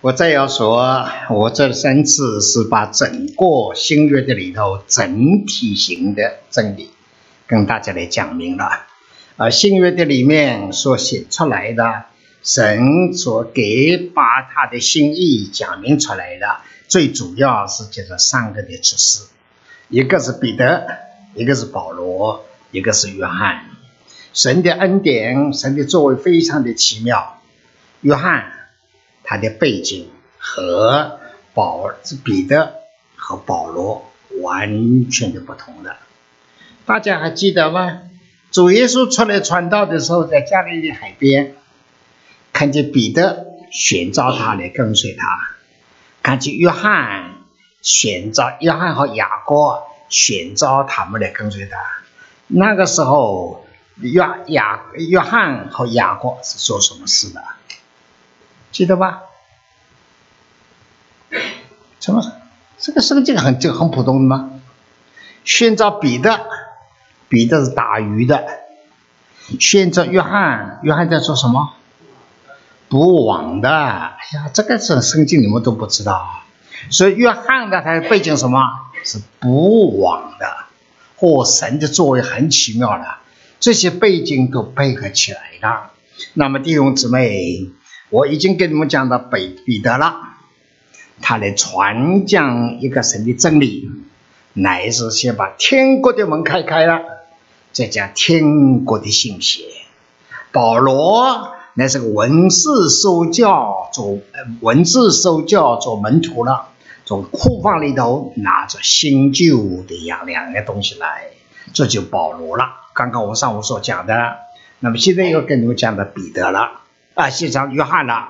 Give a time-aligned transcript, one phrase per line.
[0.00, 6.92] 我再要说，我这三次是把整个新约的里头整体型的真理
[7.48, 8.86] 跟大家来讲明了。
[9.36, 12.04] 而新约的里面所写出来的，
[12.44, 19.24] 神所给把他的心意讲明出来的，最主要是就是三个的指示，
[19.88, 20.86] 一个是彼得，
[21.34, 23.64] 一个是保罗，一个是约翰。
[24.32, 27.40] 神的恩典，神的作为非常的奇妙。
[28.02, 28.52] 约翰。
[29.28, 31.20] 他的背景和
[31.52, 31.90] 保
[32.24, 32.72] 彼得
[33.14, 34.10] 和保罗
[34.40, 35.96] 完全的不同的，
[36.86, 38.00] 大家还记得吗？
[38.50, 41.54] 主耶稣出来传道的时候，在加利利海边，
[42.54, 45.50] 看见彼得选召他来跟随他，
[46.22, 47.34] 看见约翰
[47.82, 51.76] 选召约翰和雅各选召他们来跟随他。
[52.46, 53.66] 那个时候，
[54.00, 57.44] 约雅约翰和雅各是做什么事的？
[58.78, 59.24] 记得吧？
[61.98, 62.22] 什么？
[62.78, 64.52] 这个圣经很就很普通的吗？
[65.42, 66.38] 宣召彼得，
[67.28, 68.38] 彼得是打鱼的；
[69.58, 71.74] 宣召约翰，约翰在做什么？
[72.88, 73.68] 捕网的。
[73.68, 76.44] 哎呀，这个是圣经你们都不知道。
[76.88, 78.60] 所以约翰的他的背景什么？
[79.02, 80.46] 是捕网的。
[81.16, 83.16] 或神的作为很奇妙的，
[83.58, 85.90] 这些背景都配合起来了。
[86.34, 87.70] 那么弟兄姊妹。
[88.10, 90.16] 我已经跟你们讲到北彼得了，
[91.20, 93.90] 他来传讲一个神的真理，
[94.54, 97.00] 乃是先把天国的门开开了，
[97.72, 99.64] 再讲天国的信息。
[100.52, 104.18] 保罗乃是个文字受教做
[104.60, 106.68] 文字受教做门徒了，
[107.04, 111.26] 从库房里头拿着新旧的样两个东西来，
[111.74, 112.64] 这就保罗了。
[112.94, 114.38] 刚刚我们上午所讲的，
[114.80, 116.80] 那么现在又跟你们讲的彼得了。
[117.18, 118.28] 啊，写上约翰了，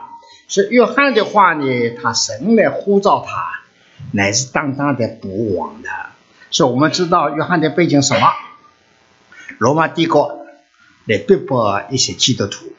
[0.48, 3.61] 是约翰的话呢，他神来呼召他，
[4.12, 5.91] 乃是当当的国王的。
[6.50, 8.32] 所以我们知道约翰的背景什么？
[9.59, 10.47] 罗马帝国
[11.04, 12.72] 来逼迫一些基督徒，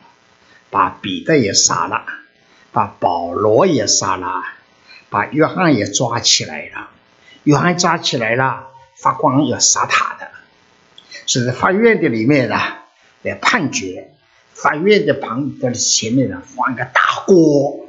[0.71, 2.05] 把彼得也杀了，
[2.71, 4.43] 把保罗也杀了，
[5.11, 6.89] 把约翰也抓起来了。
[7.43, 10.31] 约翰抓起来了，法官要杀他的，
[11.27, 12.59] 是在法院的里面呢
[13.21, 14.11] 来判决。
[14.61, 17.87] 法院的旁的前面呢，放一个大锅，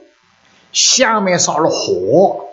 [0.72, 2.46] 下面烧了火，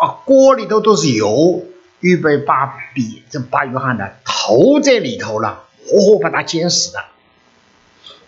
[0.00, 1.64] 啊，锅里头都是油，
[2.00, 7.04] 预备把比这把约翰呢投在里头了，活活把他煎死的。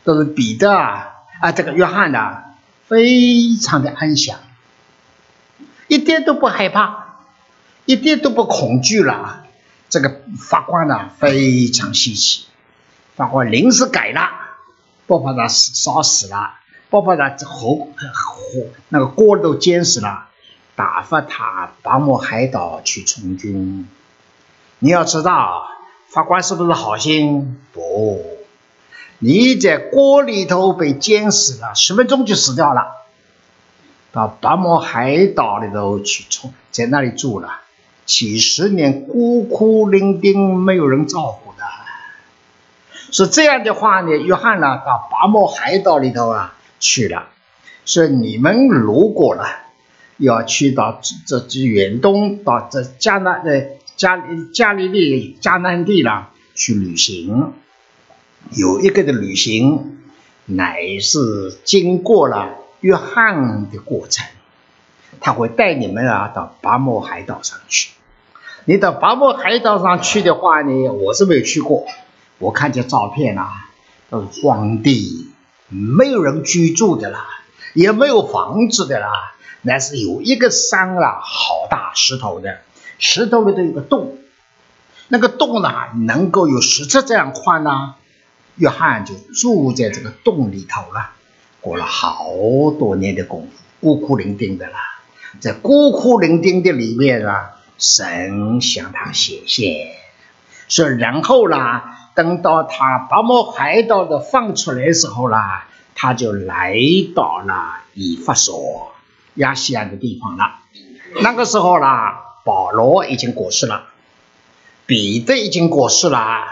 [0.04, 2.44] 都是彼得啊，啊，这个约翰呢，
[2.86, 4.38] 非常的安详，
[5.88, 7.24] 一点都不害怕，
[7.86, 9.44] 一点都不恐惧了。
[9.88, 12.44] 这个法官呢，非常稀奇，
[13.16, 14.35] 法官临时改了。
[15.06, 16.54] 不把他烧死了，
[16.90, 17.88] 不把他火火
[18.88, 20.28] 那个锅都煎死了，
[20.74, 23.88] 打发他拔摩海岛去从军。
[24.78, 25.68] 你要知道，
[26.08, 27.58] 法官是不是好心？
[27.72, 28.22] 不，
[29.18, 32.82] 你在锅里头被煎死了，十分钟就死掉了。
[34.12, 37.60] 到拔摩海岛里头去从，在那里住了
[38.06, 41.45] 几十年，孤苦伶仃，没有人照顾。
[43.10, 47.28] 是这样的话呢，约翰呢到拔摩海岛里头啊去了。
[47.84, 49.44] 说你们如果呢
[50.16, 54.20] 要去到这这远东到这加南呃加
[54.52, 57.52] 加利利加南地啦去旅行，
[58.50, 59.98] 有一个的旅行
[60.46, 64.26] 乃是经过了约翰的过程，
[65.20, 67.90] 他会带你们啊到拔摩海岛上去。
[68.64, 71.86] 你到拔摩海岛上去的话呢，我是没有去过。
[72.38, 73.70] 我看见照片啦，
[74.10, 75.30] 都是荒地，
[75.68, 77.26] 没有人居住的啦，
[77.72, 79.08] 也没有房子的啦，
[79.62, 82.58] 那是有一个山啦，好大石头的，
[82.98, 84.18] 石头里头有个洞，
[85.08, 85.70] 那个洞呢，
[86.04, 87.94] 能够有十尺这样宽呢。
[88.56, 91.12] 约翰就住在这个洞里头了，
[91.62, 92.26] 过了好
[92.78, 93.50] 多年的功夫，
[93.80, 94.78] 孤苦伶仃的啦，
[95.40, 99.88] 在孤苦伶仃的里面啊，神向他显现，
[100.68, 101.94] 说然后啦。
[102.16, 106.74] 等到他把摩海盗的放出来的时候啦，他就来
[107.14, 108.94] 到了以弗所
[109.34, 110.54] 亚细亚的地方了。
[111.20, 113.84] 那个时候啦，保罗已经过世了，
[114.86, 116.44] 彼得已经过世了。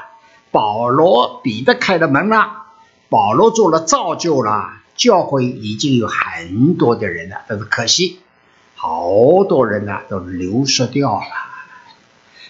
[0.51, 2.67] 保罗、彼得开了门了，
[3.09, 8.21] 保罗做了造就了，教会已经有很多的人了，但是可惜，
[8.75, 11.27] 好多人呢都流失掉了。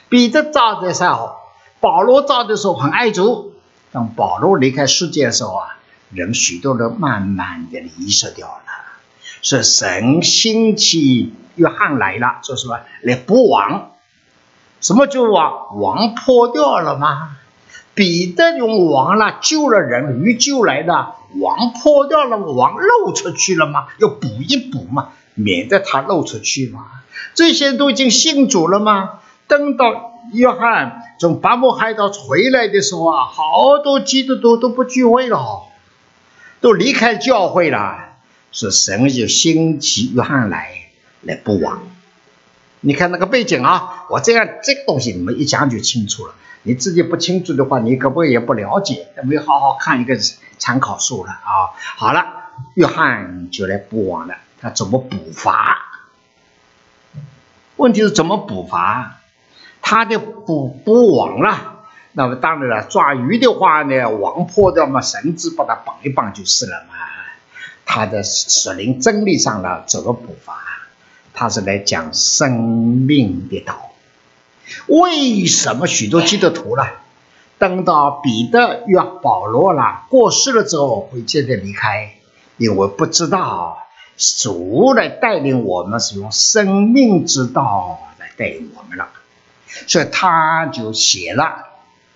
[0.09, 1.44] 彼得造的时候。
[1.85, 3.53] 保罗造的时候很爱主，
[3.93, 5.77] 当保罗离开世界的时候啊，
[6.11, 8.63] 人许多人慢慢的离失掉了。
[9.43, 13.91] 是神兴起约翰来了，说什么来补王？
[14.81, 15.79] 什么就王？
[15.79, 17.37] 王破掉了吗？
[17.95, 23.89] 彼得用王了救了人，鱼救来的王破掉了，王漏出去了吗？
[23.99, 26.87] 要补一补嘛，免得他漏出去嘛。
[27.35, 29.19] 这些都已经信主了吗？
[29.47, 35.63] 等到约翰从巴姆海岛回来的时候啊，好多基督徒都不聚会了，
[36.61, 38.11] 都离开教会了。
[38.53, 40.69] 是神就兴起约翰来
[41.23, 41.83] 来布王。
[42.81, 46.35] 你看那个背景啊，我这样这个东西你们一讲就清楚了。
[46.63, 50.17] 你自己不清楚的话，你可不也不了解，没好好看一个
[50.59, 51.75] 参考书了啊。
[51.97, 52.25] 好了，
[52.75, 55.79] 约翰就来补王了，他怎么补法？
[57.77, 59.19] 问题是怎么补法？
[59.87, 66.95] 他的捕捕网了，那么当然了，抓鱼的话呢，网破掉嘛，绳子把它绑一绑就是了嘛。
[67.85, 70.57] 他的使灵真理上了怎么补法？
[71.35, 73.91] 他是来讲生命的道。
[74.87, 76.91] 为什么许多基督徒了，
[77.59, 82.15] 等到彼得约保罗了过世了之后会接着离开？
[82.57, 83.79] 因为不知道。
[84.17, 89.09] 主来带领我们，是用生命之道来带领我们了，
[89.87, 91.45] 所以他就写了《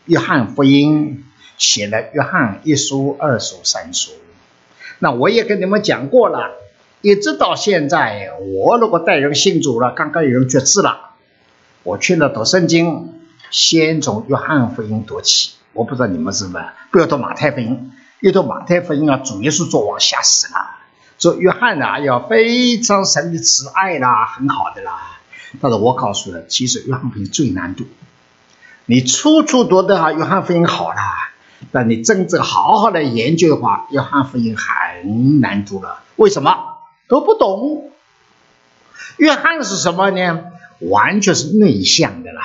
[0.04, 1.24] 约翰福音》，
[1.58, 4.12] 写了《约翰一书、二书、三书》。
[5.00, 6.50] 那我也跟你们讲过了，
[7.02, 11.10] 一直到现在，我如果带人信主了，刚刚有人绝志了，
[11.82, 13.12] 我去了读圣经，
[13.50, 15.52] 先从《约翰福音》读起。
[15.72, 17.92] 我不知道你们是不是，不要读《马太福音》，
[18.26, 20.70] 一读《马太福音》啊，主耶稣作王吓死了。
[21.18, 25.17] 说约翰啊，要非常神的慈爱啦，很好的啦。
[25.60, 27.84] 但是我告诉了，其实约翰福音最难读。
[28.86, 31.32] 你处处读的，约翰福音好啦，
[31.72, 36.00] 但你真正好好的研究的话，约翰福音很难读了。
[36.16, 36.56] 为什么？
[37.08, 37.90] 都不懂。
[39.16, 40.44] 约翰是什么呢？
[40.80, 42.42] 完全是内向的啦。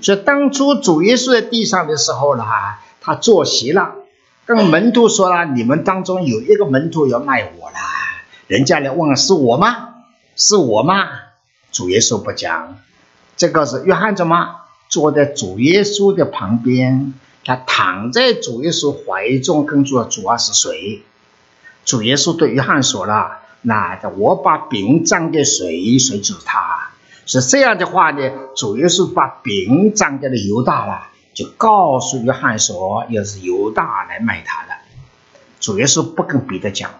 [0.00, 2.44] 所以当初主耶稣在地上的时候呢，
[3.00, 3.94] 他坐席了。
[4.46, 7.76] 跟门徒说了，你们当中有一个门徒要卖我了。
[8.46, 9.88] 人家来问是我吗？
[10.34, 11.08] 是我吗？
[11.72, 12.78] 主耶稣不讲，
[13.36, 14.56] 这个是约翰怎么
[14.88, 17.14] 坐在主耶稣的旁边？
[17.44, 21.02] 他躺在主耶稣怀中，跟主主啊是谁？
[21.84, 26.90] 主耶稣对约翰说了：“那我把饼张给谁，谁就是他。”
[27.26, 28.30] 是这样的话呢？
[28.56, 31.08] 主耶稣把饼张给了犹大了。
[31.32, 34.74] 就告诉约翰说，要是犹大来卖他的，
[35.60, 36.90] 主耶稣不跟彼得讲，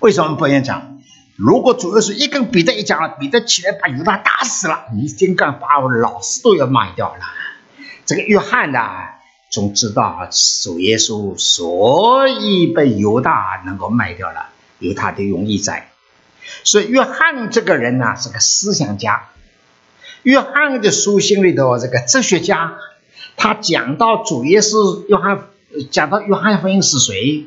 [0.00, 0.95] 为什么不愿讲？
[1.36, 7.20] 如果主耶稣一跟彼得一讲了，彼得起来把犹大打死了，你竟敢把我老师都要卖掉了？
[8.06, 8.80] 这个约翰呢，
[9.50, 14.46] 总知道主耶稣所以被犹大能够卖掉了，
[14.78, 15.90] 有他的用意在。
[16.64, 19.28] 所以约翰这个人呢，是个思想家。
[20.22, 22.78] 约翰的书信里头，这个哲学家。
[23.36, 25.48] 他讲到主耶稣，约翰
[25.90, 27.46] 讲到约翰福音是谁？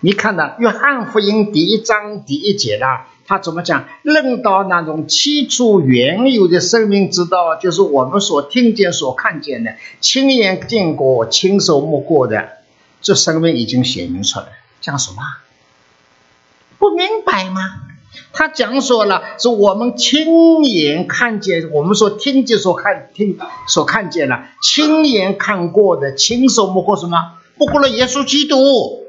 [0.00, 3.84] 你看到约翰福音第一章第一节啦，他怎么讲？
[4.02, 12.48] 认到那种起初原有的生命之道，就是我们所听见、所看见的，亲眼见过、亲手摸过的，
[13.02, 14.46] 这生命已经显明出来。
[14.80, 15.22] 讲什么？
[16.78, 17.60] 不明白吗？
[18.32, 27.32] 他讲说了，是我们亲眼看见，我们所听见、所看听、所看见了，亲眼看过的，亲手摸过什么？
[27.56, 29.04] 摸过了耶稣基督。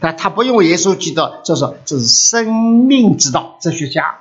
[0.00, 2.52] 但他不用耶稣基督，就说这是生
[2.86, 4.20] 命之道，哲学家。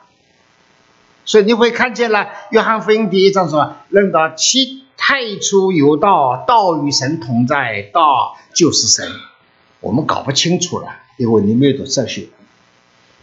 [1.25, 9.11] 所以你会看见了，约翰福音第一章说，论到其太初有道，道与神同在，道就是神。
[9.79, 12.29] 我们搞不清楚了，因为你没有读哲学。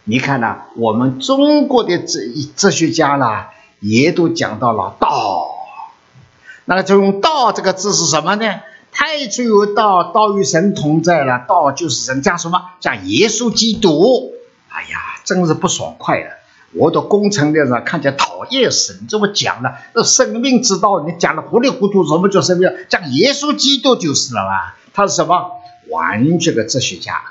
[0.03, 0.57] 你看呢？
[0.77, 2.19] 我们中国的哲
[2.55, 3.45] 哲学家呢，
[3.79, 5.47] 也都讲到了道。
[6.65, 8.61] 那就用“道”这个字是什么呢？
[8.97, 12.21] 太初有道，道与神同在了，道就是神。
[12.21, 12.61] 讲什么？
[12.79, 14.31] 讲耶稣基督。
[14.69, 16.29] 哎呀，真是不爽快了！
[16.73, 18.97] 我的工程的人看见讨厌死。
[19.01, 22.69] 你这么讲了，这生命之道，你讲的糊里糊涂，什么叫生命？
[22.87, 24.77] 讲耶稣基督就是了吧？
[24.93, 25.51] 他是什么？
[25.89, 27.21] 完全的哲学家，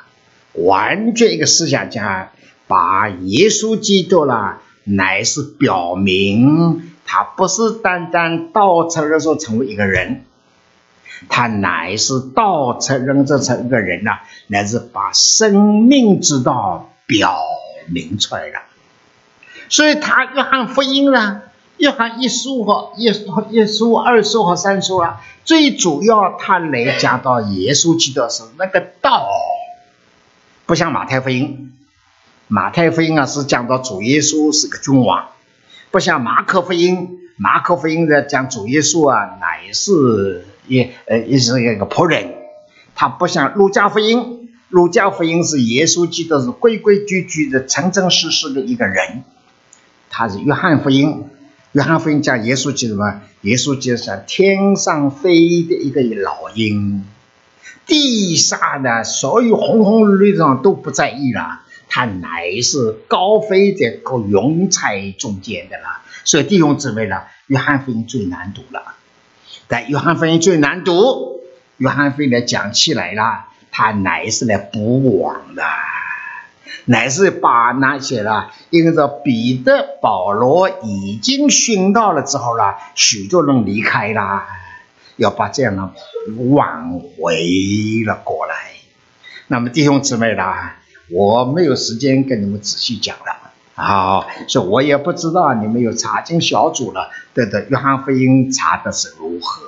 [0.52, 2.30] 完全一个思想家。
[2.66, 10.24] 把耶稣基督了，乃是表明他不是单单道成肉身成为一个人，
[11.28, 17.36] 他乃是道成肉身成一个人呐，乃是把生命之道表
[17.86, 18.60] 明出来了。
[19.68, 21.42] 所以他约翰福音呢，
[21.78, 29.28] 约翰一书和一书一书二书和三书啊，最主要他来讲到耶稣基督是那个道，
[30.66, 31.72] 不像马太福音。
[32.46, 35.28] 马太福音啊是讲到主耶稣是个君王，
[35.90, 42.34] 不像马可福音，马可福音的讲主耶稣啊乃是也呃也是一个仆人，
[42.94, 49.24] 他不像路加福音，路加福音是耶稣基督是规规矩矩的、诚诚实实的一个人，
[50.10, 51.24] 他是约翰福音。
[51.72, 57.04] 约翰福音讲耶稣基督嘛，耶稣就像天上飞的一个老鹰，
[57.84, 66.00] 地上的所有红红绿绿的都不在意了，他乃是高飞在个云彩中间的了。
[66.22, 68.94] 所以弟兄姊妹呢，约翰福音最难读了。
[69.68, 71.40] 但约翰福音最难读，
[71.78, 75.62] 约翰福音来讲起来了，他乃是来补网的。
[76.86, 84.42] 乃是把那些了，因为说彼得、保罗已经殉道了之后了，许多人离开了，
[85.16, 85.90] 要把这样的
[86.50, 88.54] 挽回了过来。
[89.46, 90.76] 那么弟兄姊妹啦，
[91.10, 99.64] 我没有时间跟你们仔细讲了啊，所以我也不知道你们有查经小组了，对的，约翰福音查的是如何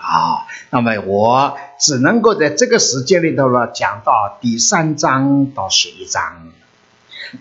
[0.00, 0.46] 啊？
[0.70, 6.48] 那么我只能够在这个时间里头呢，讲到第三章到十一章。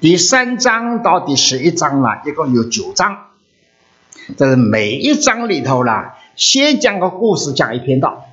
[0.01, 3.27] 第三章到第十一章了，一共有九章。
[4.37, 5.91] 这是每一章里头呢，
[6.35, 8.25] 先讲个故事，讲一篇道；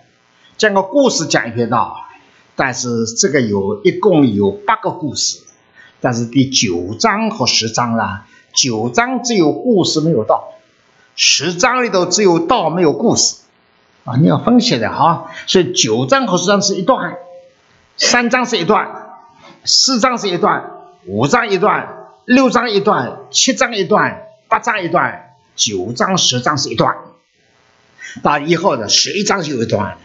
[0.58, 1.96] 讲个故事，讲一篇道。
[2.56, 5.38] 但是这个有一共有八个故事，
[6.00, 10.52] 但是第九章和十章啦，九章只有故事没有道，
[11.16, 13.36] 十章里头只有道没有故事
[14.04, 14.16] 啊！
[14.16, 15.32] 你要分析的哈。
[15.46, 17.16] 所以九章和十章是一段，
[17.96, 18.88] 三章是一段，
[19.64, 20.70] 四章是一段。
[21.06, 26.96] 五章一段，六章一段，七章一段，八章一段，九章十章是一段，
[28.22, 29.96] 到以后的十一章就有一段。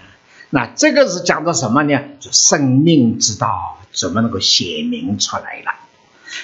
[0.52, 2.00] 那这个是讲的什么呢？
[2.20, 5.74] 就生命之道怎么能够显明出来了？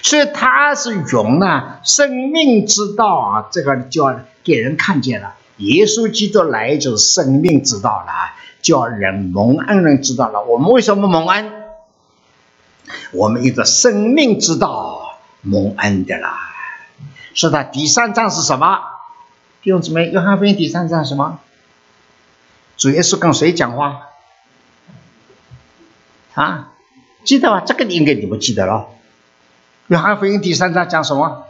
[0.01, 5.35] 所以他是用呢生命之道啊，这个叫给人看见了。
[5.57, 10.41] 耶稣基督来就是生命之道了，叫人蒙恩人知道了。
[10.45, 11.51] 我们为什么蒙恩？
[13.11, 16.37] 我们一个生命之道蒙恩的啦，
[17.33, 18.79] 是他第三章是什么？
[19.61, 21.39] 弟兄姊妹，约翰福音第三章什么？
[22.77, 24.07] 主耶稣跟谁讲话？
[26.35, 26.71] 啊，
[27.25, 27.61] 记得吧？
[27.65, 28.87] 这个你应该你不记得了。
[29.87, 31.46] 约翰福音第三章讲什么？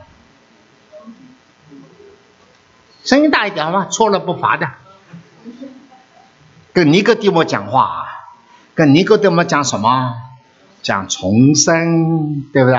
[3.08, 3.88] 声音大一点好吗？
[3.90, 4.68] 错了不罚的。
[6.74, 8.06] 跟尼哥底母讲话，
[8.76, 10.14] 跟尼哥底母讲什么？
[10.84, 12.78] 讲重生，对不对？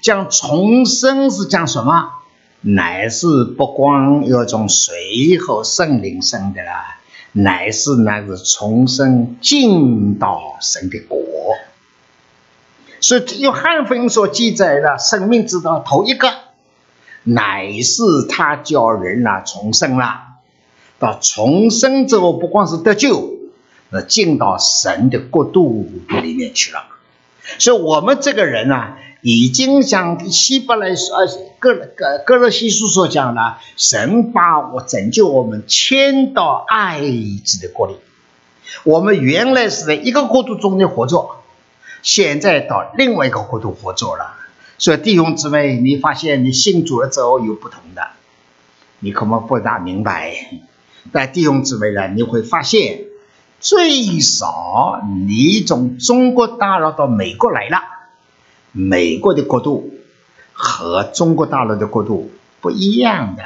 [0.00, 2.10] 讲重生是讲什么？
[2.62, 6.96] 乃是不光有种水和圣灵生的啦，
[7.32, 11.18] 乃是乃是重生进到神的国。
[13.00, 16.32] 所以用汉文所记载的生命之道头一个，
[17.28, 20.22] 乃是他叫人啊重生了。
[21.00, 23.34] 到重生之后，不光是得救，
[23.90, 25.86] 那进到神的国度
[26.22, 26.84] 里面去了。
[27.58, 31.26] 所以我们这个人啊，已经像希伯来说，呃，
[31.58, 37.00] 哥哥哥罗西书所讲的，神把我拯救我们迁到爱
[37.44, 37.96] 子的国里。
[38.84, 41.36] 我们原来是在一个国度中的活着，
[42.02, 44.35] 现在到另外一个国度活着了。
[44.78, 48.08] 所以弟兄姊妹，你发现你信主了之后有不同的，
[49.00, 50.34] 你可能不大明白。
[51.12, 53.04] 但弟兄姊妹呢，你会发现。
[53.58, 57.78] 最少你从中国大陆到美国来了，
[58.70, 59.94] 美国的国度
[60.52, 62.30] 和中国大陆的国度
[62.60, 63.42] 不一样的。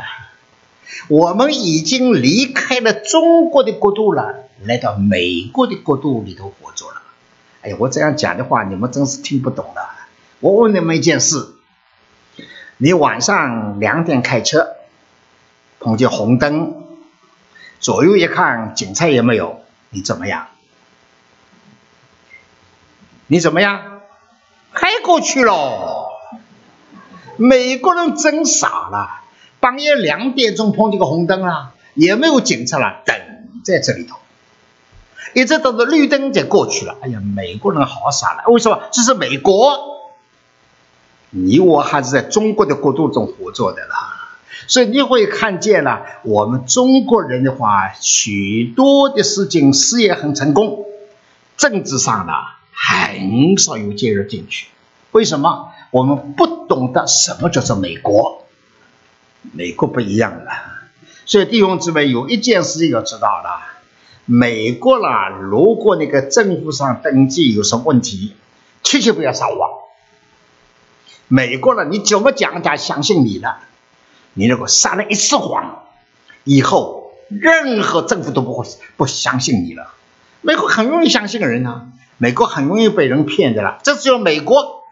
[1.08, 4.34] 我们已经离开了中国的国度了，
[4.64, 7.02] 来到美国的国度里头活着了。
[7.62, 9.80] 哎呀，我这样讲的话，你们真是听不懂的。
[10.40, 11.54] 我问你们一件事：
[12.78, 14.68] 你晚上两点开车，
[15.78, 16.82] 碰见红灯，
[17.78, 19.60] 左右一看，警察也没有。
[19.90, 20.46] 你怎么样？
[23.26, 24.00] 你怎么样？
[24.72, 26.08] 开过去了。
[27.36, 29.08] 美国人真傻了，
[29.60, 33.14] 半夜两点钟碰见个红灯啊，也没有警察了，等
[33.62, 34.16] 在这里头，
[35.34, 36.96] 一直等到绿灯才过去了。
[37.02, 38.80] 哎呀，美国人好傻了，为什么？
[38.90, 39.99] 这是美国，
[41.30, 44.16] 你我还是在中国的国度中活着的啦。
[44.66, 50.84] 所以你会看见了，我们中国人的话，许多的事情事业很成功，
[51.56, 52.32] 政治上的
[52.72, 54.68] 很少有介入进去。
[55.12, 55.70] 为什么？
[55.90, 58.44] 我们不懂得什么叫做美国，
[59.52, 60.52] 美国不一样了。
[61.26, 63.60] 所以弟兄姊妹有一件事情要知道了：
[64.24, 68.34] 美国啦，如果那个政府上登记有什么问题，
[68.84, 69.79] 切切不要上网。
[71.32, 73.58] 美国了，你怎么讲他相信你了？
[74.34, 75.84] 你如果撒了一次谎，
[76.42, 79.92] 以后任何政府都不会不相信你了。
[80.40, 81.86] 美国很容易相信人啊，
[82.18, 83.78] 美国很容易被人骗的了。
[83.84, 84.82] 这只有美国，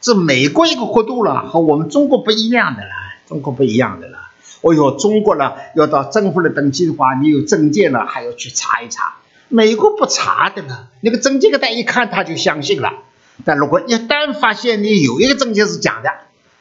[0.00, 2.90] 是美国一个国度了，和我们中国不一样的了。
[3.28, 4.18] 中国不一样的了。
[4.62, 9.14] 哦哟，中国呢要到政府来登记的话，你有证件了还要去查一查。
[9.46, 13.03] 美国不查的呢，那个证件给他一看他就相信了。
[13.44, 16.10] 但如果一旦发现你有一个证件是假的，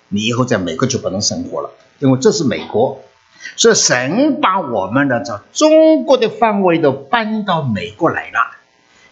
[0.10, 3.04] 你以后在美国就不能生活了，因为这是美国。
[3.56, 8.58] 所以神把我们的这中国的范围都搬到美国来了。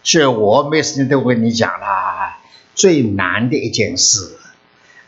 [0.02, 2.36] 所以我没时间都跟你讲了，
[2.74, 4.36] 最难的一件事，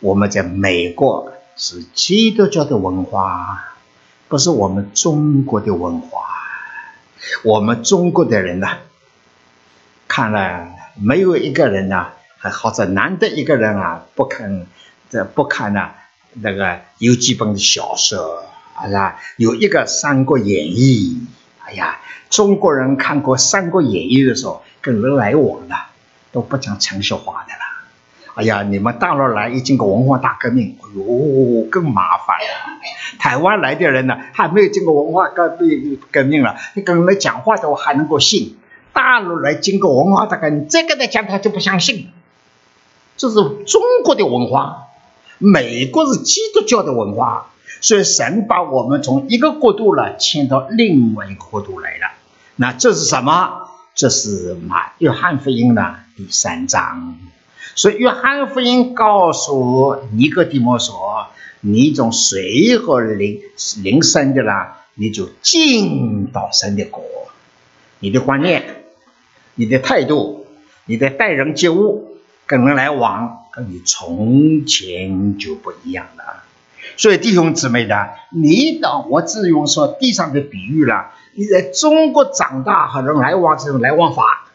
[0.00, 3.70] 我们在美国是基督教的文化。
[4.26, 6.26] 不是我们中国的文化，
[7.44, 8.68] 我们中国的人呢，
[10.08, 10.68] 看了
[11.00, 12.08] 没有一个人呢，
[12.50, 14.66] 或者难得一个人啊，不看
[15.10, 15.90] 这不看呢
[16.34, 18.44] 那个有几本小说，
[18.86, 19.20] 是吧？
[19.36, 21.20] 有一个《三国演义》，
[21.66, 21.98] 哎呀，
[22.28, 25.76] 中国人看过《三国演义》的时候，跟人来往的
[26.32, 28.34] 都不讲城市话的了。
[28.34, 32.80] 哎呀，你们大陆来一经过文化大革命，哎呦，更麻烦了。
[33.20, 38.58] 台湾来的人呢，还没有经过文化革命革命了，你跟人讲话都还能够信。
[38.92, 42.10] 大陆来经过文化大革命，这个的讲他就不相信。
[43.16, 44.88] 这是中国的文化，
[45.38, 47.46] 美国是基督教的文化，
[47.80, 52.12] 所以神把我们从一个国度呢迁到另外一个国度来了。
[52.56, 53.68] 那这是什么？
[53.94, 57.16] 这是马约翰福音的第三章。
[57.76, 61.28] 所以，约翰福音告诉尼哥底摩说
[61.60, 63.40] ：“你从水和灵
[63.82, 67.02] 灵生的啦，你就进到神的国。
[68.00, 68.84] 你的观念、
[69.54, 70.46] 你的态度、
[70.86, 72.13] 你的待人接物、
[72.46, 76.42] 跟人来往，跟你从前就不一样了。
[76.96, 81.12] 所以，弟兄姊妹的，你等我只用说地上的比喻了。
[81.34, 84.46] 你在中国长大和人来往这种来往法，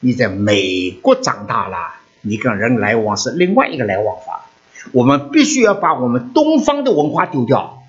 [0.00, 1.94] 你在美国长大了。”
[2.26, 4.46] 你跟人来往是另外一个来往法，
[4.92, 7.82] 我们必须要把我们东方的文化丢掉，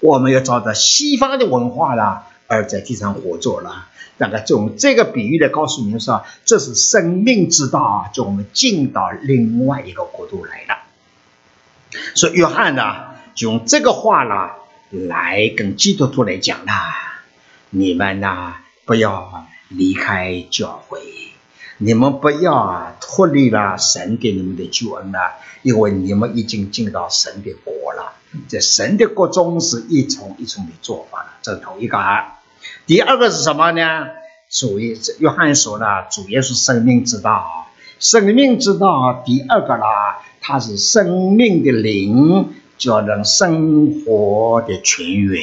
[0.00, 3.86] 我们要照着西方的文化了，而在地上活着了。
[4.16, 10.78] 那个用这个比喻来告诉你们说，这是生命之道，就我们进到另外一个国度来了。
[12.14, 14.50] 所以约翰呢，就用这个话呢
[14.90, 17.22] 来跟基督徒来讲啦，
[17.70, 21.00] 你们呢不要离开教会。
[21.78, 28.12] 你们不要脱离了神给你们的救恩了，因为你们已经进到神的国了。
[28.48, 31.98] 在神的国中是一重一重的做法，这是头一个。
[31.98, 32.38] 啊
[32.86, 34.08] 第二个是什么呢？
[34.50, 37.66] 主耶约翰说了，主耶稣生命之道，
[37.98, 39.22] 生命之道。
[39.24, 45.42] 第二个啦，它是生命的灵，叫人生活的泉源。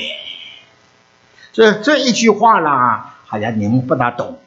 [1.52, 4.38] 这这一句话啦，好像你们不大懂。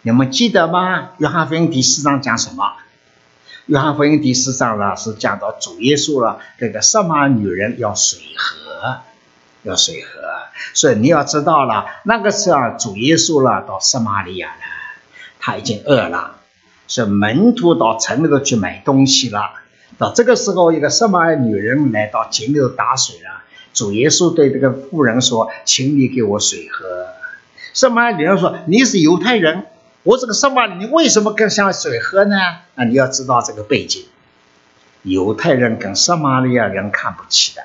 [0.00, 1.10] 你们记得吗？
[1.18, 2.72] 约翰福音第四章讲什么？
[3.66, 9.00] 约翰福音第四章呢是讲到主耶稣了，这个什么女人要水喝，
[9.62, 10.23] 要水喝。
[10.72, 14.62] 所以你要知道了，那个时候主耶稣了到撒玛利亚了，
[15.40, 16.36] 他已经饿了，
[16.88, 19.52] 是门徒到城里头去买东西了。
[19.98, 23.42] 到这个时候，一个撒玛利亚女人来到井里头打水了。
[23.72, 27.06] 主耶稣对这个妇人说：“请你给我水喝。”
[27.74, 29.66] 撒玛利亚女人说：“你是犹太人。”
[30.04, 32.36] 我这个撒玛利亚你为什么更想水喝呢？
[32.74, 34.04] 那你要知道这个背景，
[35.02, 37.62] 犹太人跟撒玛利亚人看不起的，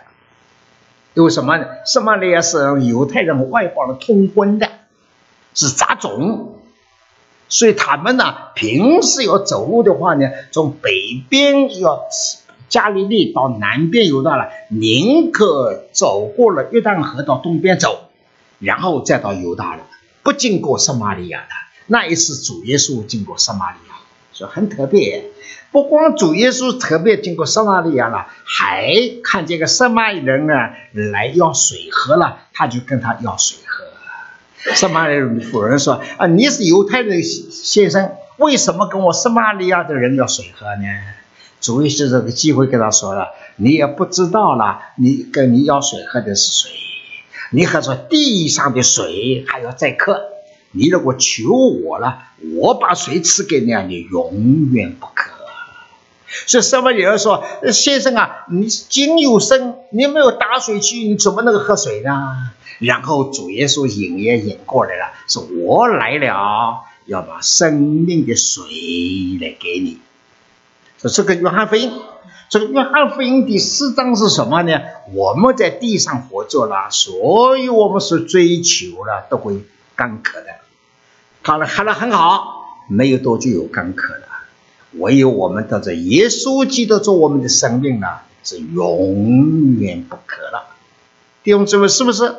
[1.23, 1.65] 为什么呢？
[1.85, 4.69] 撒玛利亚是犹太人和外邦的通婚的，
[5.53, 6.59] 是杂种，
[7.47, 12.01] 所以他们呢，平时要走路的话呢，从北边要
[12.69, 18.09] 加利利到南边游到了，宁可走过了约旦河到东边走，
[18.59, 19.83] 然后再到犹大了，
[20.21, 21.47] 不经过撒玛利亚的。
[21.87, 23.95] 那一次主耶稣经过撒玛利亚，
[24.31, 25.25] 所以很特别。
[25.71, 28.91] 不光主耶稣特别经过撒玛利亚了，还
[29.23, 30.53] 看见个撒玛利人呢
[30.93, 33.85] 来要水喝了，他就跟他要水喝。
[34.73, 40.83] 撒玛利亚妇人说：“啊，你是犹太人先生，为什么跟我撒玛利亚的人要水喝呢？”
[41.61, 43.27] 主耶稣这个机会跟他说了
[43.57, 46.71] ：“你也不知道了，你跟你要水喝的是谁？
[47.51, 50.19] 你喝着地上的水，还要再渴。”
[50.71, 52.19] 你如果求我了，
[52.57, 55.31] 我把水赐给你啊，你永远不渴。
[56.45, 62.51] 所以什么人说，先生啊，你井有深，你没有打水去，你怎么能够喝水呢？
[62.79, 68.63] 然后主耶稣引也引过来了，说我来了，要把生命的水
[69.41, 69.99] 来给你。
[71.01, 71.91] 说这个约翰福音
[72.49, 74.79] 这个约翰福音第四章是什么呢？
[75.13, 79.63] 我们在地上活着了，所有我们所追求的都会
[79.95, 80.47] 干渴的。
[81.41, 84.28] 好了，喝了很好，没有多久有干渴了。
[84.93, 88.07] 唯有我们得着耶稣基督做我们的生命呢，
[88.43, 90.75] 是永远不可了。
[91.43, 92.35] 弟兄姊妹，是不是？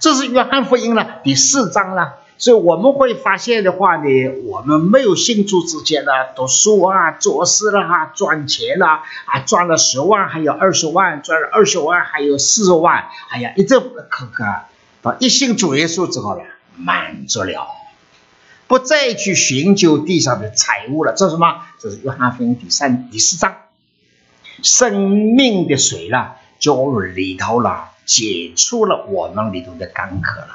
[0.00, 2.14] 这是约翰福音了第四章了。
[2.38, 4.04] 所以我们会发现的话呢，
[4.46, 14.44] 我们没有信主之前呢，读书啊、做事啦、赚钱啦，啊，赚了十万还有二十万，赚了二十万还有四十万，哎呀，一直可可，
[15.02, 16.42] 到一信主耶稣之后呢，
[16.76, 17.66] 满足了，
[18.70, 21.12] 不再去寻求地上的财物了。
[21.16, 21.62] 这是什么？
[21.80, 23.56] 这是约翰福音第三、第四章，
[24.62, 30.50] 生命的水了，就里头了，解除了我们里头的干渴了。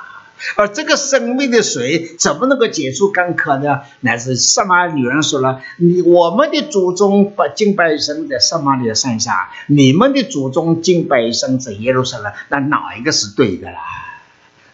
[0.55, 3.81] 而这个生命的水怎么能够解除干渴呢？
[3.99, 13.79] 乃是撒玛女人说了：“你我们的祖宗把敬拜神在撒玛利亚山下，你们的祖宗敬拜神在耶路撒冷，那哪一个是对的啦？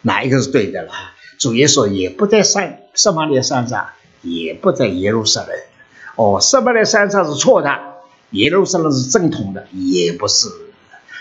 [0.04, 0.94] 哪一个是对的啦？”
[1.42, 3.90] 主耶稣也不在山撒玛利亚山上，
[4.22, 5.50] 也不在耶路撒冷。
[6.16, 7.80] 哦，撒玛利亚山上是错的，
[8.30, 10.48] 耶路撒冷是正统的，也不是。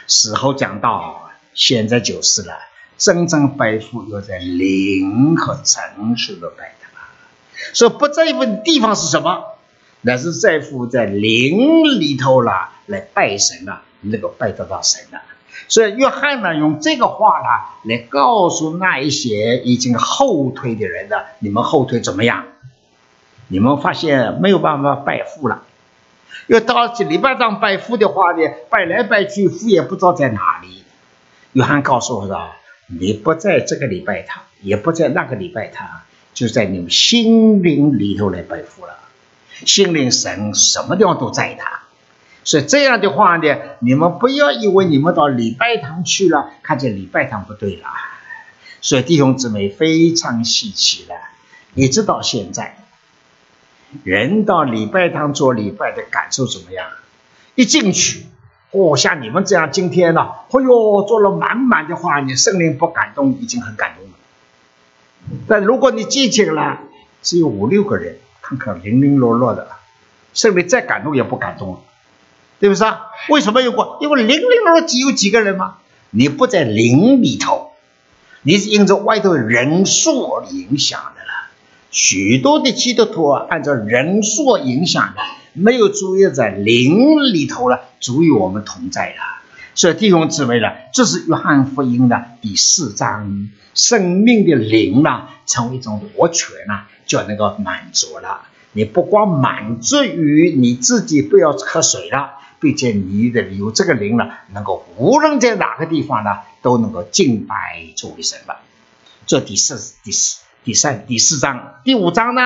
[0.06, 2.52] 死后讲到，现在就是了。
[2.98, 6.90] 真正拜父要在灵和诚实的拜他，
[7.72, 9.42] 所以不在乎地方是什么，
[10.02, 15.22] 那是在乎在灵里头了来拜神了，能够拜得到神了。
[15.70, 17.48] 所以约翰呢用这个话呢
[17.84, 22.44] 来告诉那一些已经后退的人呢，你们后退怎么样？
[23.48, 25.62] 你们发现没有办法拜父了，
[26.48, 30.84] 要到这礼拜上拜父的话呢，拜来拜去，父也不知道在哪里。
[31.54, 32.50] 约翰告诉我说。
[32.92, 35.86] 你不在这个礼拜堂，也不在那个礼拜堂，
[36.34, 38.96] 就在你们心灵里头来拜父了。
[39.64, 41.62] 心灵神什么地方都在的，
[42.42, 47.88] 所以这样的话呢，你们不要以为你们到礼拜堂去了，看见礼拜堂不对了。
[48.80, 51.14] 所以弟兄姊妹非常稀奇了，
[51.74, 52.76] 一直到现在，
[54.04, 56.88] 人到礼拜堂做礼拜的感受怎么样？
[57.54, 58.26] 一进去。
[58.72, 64.12] 哦，像你们这样今天呢，哎呦，做了满满的话，你圣灵不感动已经很感动了。
[65.48, 66.78] 但如果你进去了，
[67.20, 69.68] 只有五六个人，看看零零落落的，
[70.32, 71.80] 圣灵再感动也不感动了，
[72.60, 73.00] 对不是啊？
[73.28, 73.98] 为什么有过？
[74.00, 75.78] 因为零零落落只有几个人嘛，
[76.10, 77.72] 你不在灵里头，
[78.42, 81.50] 你是因着外头人数而影响的了。
[81.90, 85.22] 许多的基督徒啊按照人数影响的。
[85.52, 89.42] 没有注意在灵里头了，足与我们同在了。
[89.74, 98.42] 所以弟兄姊妹呢，这是约翰福音的第四章，生命的灵呢，成为一种活泉呢，就能够满足了。
[98.72, 107.54] 你不光满足于你自己不要喝水了，并且你的有这个灵了，能够无论在哪个地方呢，都能够敬拜
[107.96, 108.60] 主神了。
[109.26, 112.42] 这第四、第四、第三、第四章，第五章呢？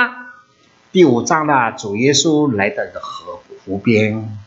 [0.93, 4.39] 第五章呢，主耶稣来到一个河湖边，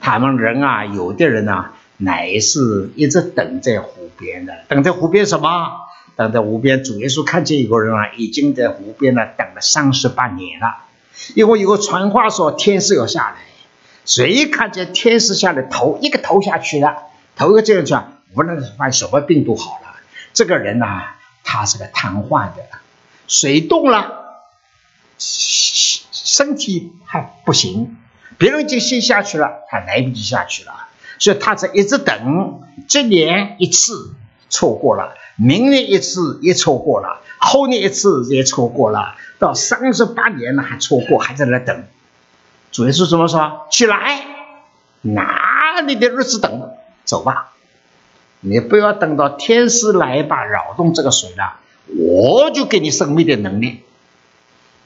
[0.00, 1.66] 他们人啊，有的人呢，
[1.98, 5.82] 乃是一直等在湖边的，等在湖边什么？
[6.16, 10.76] 等在湖边，主耶稣看见一个人啊，已经在湖边呢等了三十八年了。
[11.34, 13.36] 因为有个传话说天使要下来，
[14.04, 17.04] 谁看见天使下来，头一个头下去了，
[17.36, 19.96] 头一个这样讲，无论是犯什么病都好了。
[20.32, 22.62] 这个人呐，他是个瘫痪的，
[23.28, 24.20] 水动了。
[25.18, 27.96] 身体还不行，
[28.38, 30.88] 别人已经先下去了，他来不及下去了，
[31.18, 32.60] 所以他在一直等。
[32.88, 34.14] 今年一次
[34.48, 41.84] 错过了，明年一次也错过了，后年一次也错过了，到三十八年了还错过，还在那等。
[42.72, 43.66] 主耶稣怎么说？
[43.70, 44.24] 起来，
[45.02, 46.70] 拿你的日子等，
[47.04, 47.52] 走吧，
[48.40, 51.56] 你不要等到天师来吧，扰动这个水了，
[51.94, 53.82] 我就给你生命的能力。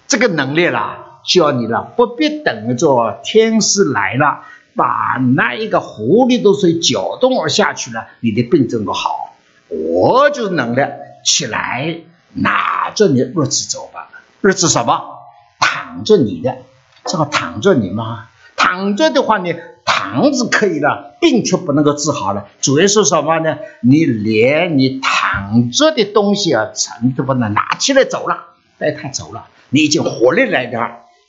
[0.09, 4.40] 这个能力啦，教你了，不必等着天师来了，
[4.75, 9.37] 把那一个湖里的水搅动而下去了，你的病症都好。
[9.68, 10.81] 我就能力
[11.25, 12.01] 起来，
[12.33, 14.11] 拿着你日子走吧。
[14.40, 15.20] 日子什么？
[15.61, 16.59] 躺着你的，
[17.07, 18.29] 这个躺着你吗？
[18.57, 19.53] 躺着的话呢，
[19.85, 22.47] 躺是可以了，病却不能够治好了。
[22.61, 23.59] 主要是什么呢？
[23.83, 28.38] 你连你躺着的东西啊，全都不能拿起来走了，
[28.79, 29.47] 带他走了。
[29.69, 30.79] 你已经活力来的，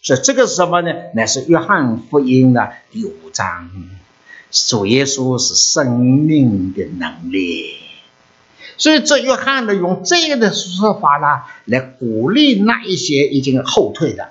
[0.01, 0.91] 所以这个是什么呢？
[1.13, 3.69] 乃是约翰福音的第五章，
[4.51, 7.73] 主耶稣是生命的能力，
[8.77, 14.29] 所以这约翰呢，用这个的说法呢，来鼓励那一些已经后退的，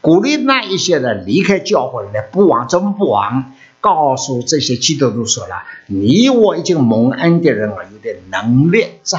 [0.00, 3.52] 鼓励那一些人离开教会的不往，怎么不往？
[3.80, 9.18] 告诉这些基督徒说了：你我已经蒙恩的人啊，有点能力在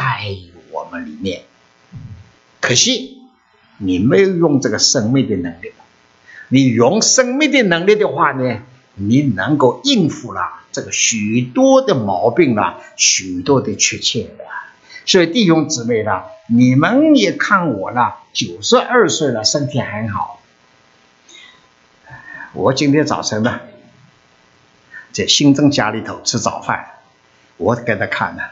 [0.72, 1.42] 我们里面。
[2.60, 3.18] 可惜
[3.80, 5.72] 你没有用这个生命的能力。
[6.50, 8.60] 你用生命的能力的话呢，
[8.96, 10.42] 你能够应付了
[10.72, 14.44] 这个许多的毛病了，许多的缺陷的。
[15.06, 20.41] 所以弟兄姊妹呢，你们也看我了，九十二岁了，身体很好。
[22.54, 23.62] 我今天早晨呢，
[25.14, 26.86] 在新增家里头吃早饭，
[27.56, 28.44] 我给他看呢，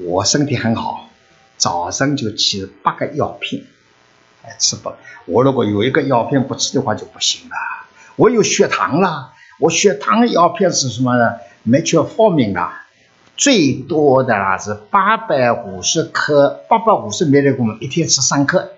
[0.00, 1.08] 我身体很好，
[1.56, 3.62] 早上就吃八个药片。
[4.42, 4.92] 哎吃不，
[5.26, 7.54] 我如果有一个药片不吃的话就不行了。
[8.16, 11.36] 我有血糖了，我血糖药片是什么呢？
[11.62, 12.86] 没缺方明啊，
[13.36, 18.72] 最多的啦是八百五十克，八百五十米粒公，一天吃三克，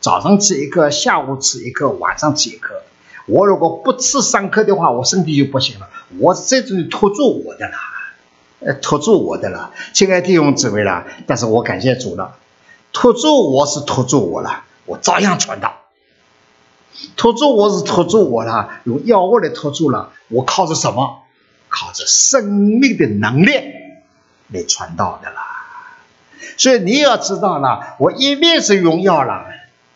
[0.00, 2.80] 早上吃一颗，下午吃一颗，晚上吃一颗。
[3.28, 5.88] 我如果不吃三颗的话，我身体就不行了。
[6.18, 7.76] 我这种拖住我的了，
[8.60, 12.36] 呃，拖住我的了，亲爱的弟兄姊妹啦，但是我感谢主了，
[12.92, 14.64] 拖住我是拖住我了。
[14.86, 15.74] 我照样传道，
[17.16, 20.10] 拖住我是拖住我了，用药物来拖住了。
[20.28, 21.22] 我靠着什么？
[21.68, 23.52] 靠着生命的能力
[24.48, 25.42] 来传道的啦。
[26.56, 29.44] 所以你要知道了，我一面是用药了，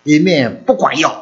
[0.03, 1.22] 一面不管药。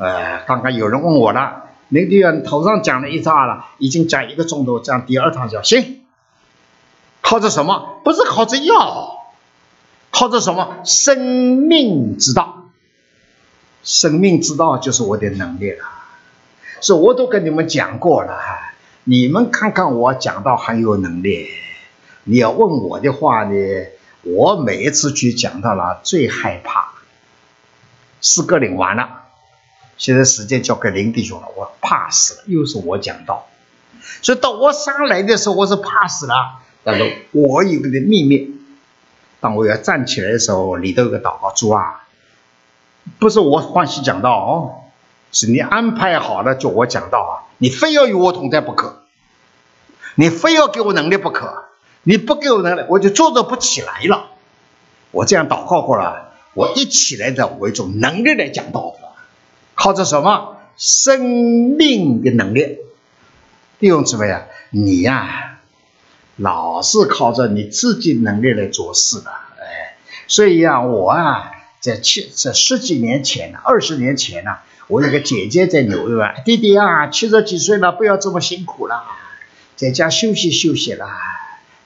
[0.00, 6.00] 呃，刚刚有人问我了，那个头上讲了一趟了，已经讲一个钟头，讲第二趟讲行。
[7.20, 8.00] 靠着什么？
[8.02, 9.18] 不是靠着药。
[10.10, 12.70] 靠着什么生命之道？
[13.84, 15.84] 生命之道就是我的能力了，
[16.80, 18.40] 所以我都跟你们讲过了。
[19.04, 21.46] 你们看看我讲到很有能力，
[22.24, 23.52] 你要问我的话呢，
[24.22, 26.94] 我每一次去讲到了最害怕，
[28.22, 29.19] 四个领完了，
[30.00, 33.46] 现在时间交给林弟兄了，我怕死了，又是我讲道，
[34.22, 38.56] 所以到我上来的时候我是怕死了，但是我有个秘密。
[39.40, 42.06] 当我要站起来的时候，里头有个祷告珠啊，
[43.18, 44.88] 不是我欢喜讲道哦，
[45.32, 49.02] 是你安排好了叫我讲道啊，你非要与我同在不可，
[50.14, 51.64] 你非要给我能力不可，
[52.04, 54.28] 你不给我能力，我就坐着不起来了。
[55.10, 58.94] 我这样祷告过了，我一起来的，我一种能力来讲道，
[59.82, 62.80] 靠着什么生命的能力？
[63.78, 65.46] 弟兄姊妹啊，你呀。
[66.36, 79.04] 老是靠着你自己能力来做事的，哎，所以呀，我啊，在七在十几年前呢，二十年前呢，我有个姐姐在纽约，弟弟啊，七十几岁了，不要这么辛苦了，
[79.76, 81.08] 在家休息休息啦，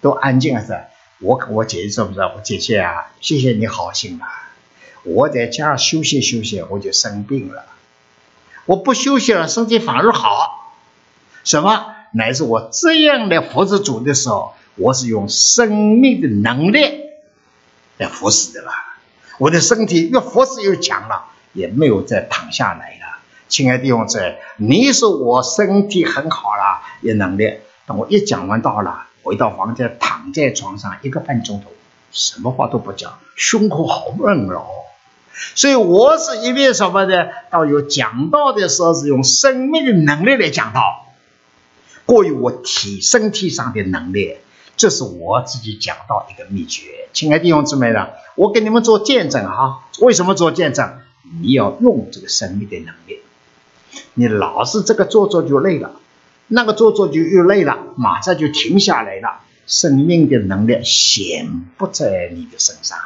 [0.01, 0.89] 都安静了。
[1.21, 4.27] 我我姐姐说不是，我姐姐啊，谢谢你好心了，
[5.03, 7.65] 我在家休息休息，我就生病了，
[8.67, 10.73] 我不休息了，身体反而好，
[11.45, 11.87] 什么？
[12.13, 17.01] 乃是我这样的服侍主的时候，我是用生命的能力
[17.99, 18.71] 来服侍的了。
[19.39, 23.19] 我的身体越服侍越强了，也没有再躺下来了。
[23.49, 27.59] 亲爱的弟兄姊妹，你说我身体很好了，有能力。
[27.87, 31.71] 等我一讲完道了，回到房间躺在床上一个半钟头，
[32.13, 34.65] 什么话都不讲，胸口好闷哦。
[35.55, 37.27] 所以我是因为什么呢？
[37.51, 41.07] 到有讲道的时候，是用生命的能力来讲道。
[42.07, 44.37] 过于我体身体上的能力，
[44.77, 46.83] 这是我自己讲到一个秘诀。
[47.13, 49.79] 亲爱的弟兄姊妹呢，我给你们做见证啊！
[50.01, 50.99] 为什么做见证？
[51.41, 53.21] 你要用这个生命的能力。
[54.15, 55.93] 你老是这个做做就累了，
[56.49, 59.41] 那个做做就又累了，马上就停下来了。
[59.67, 62.99] 生命的能力显不在你的身上，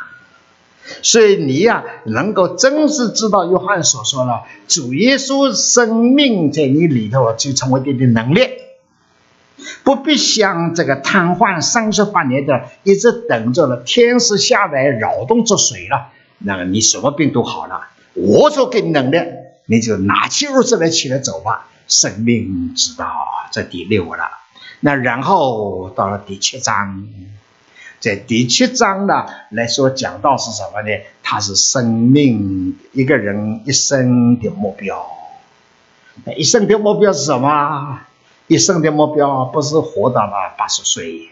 [1.03, 8.49] 所以你呀，能够真实知道约翰所说了，主耶稣生命在你里头，就成为你的能力。
[9.83, 17.89] 不必像这个瘫痪三十八年的，一直等着了天使下来扰动着水了，那你什么病都好了。
[18.15, 19.19] 我说给你能力，
[19.67, 21.69] 你就拿起褥子来起来走吧。
[21.89, 23.11] 生命之道，
[23.51, 24.25] 这第六了。
[24.81, 27.09] 那然后到了第七章，
[28.01, 30.89] 在第七章呢来说讲到是什么呢？
[31.23, 35.05] 它是生命一个人一生的目标。
[36.37, 38.01] 一生的目标是什么？
[38.47, 41.31] 一生的目标不是活到了八十岁，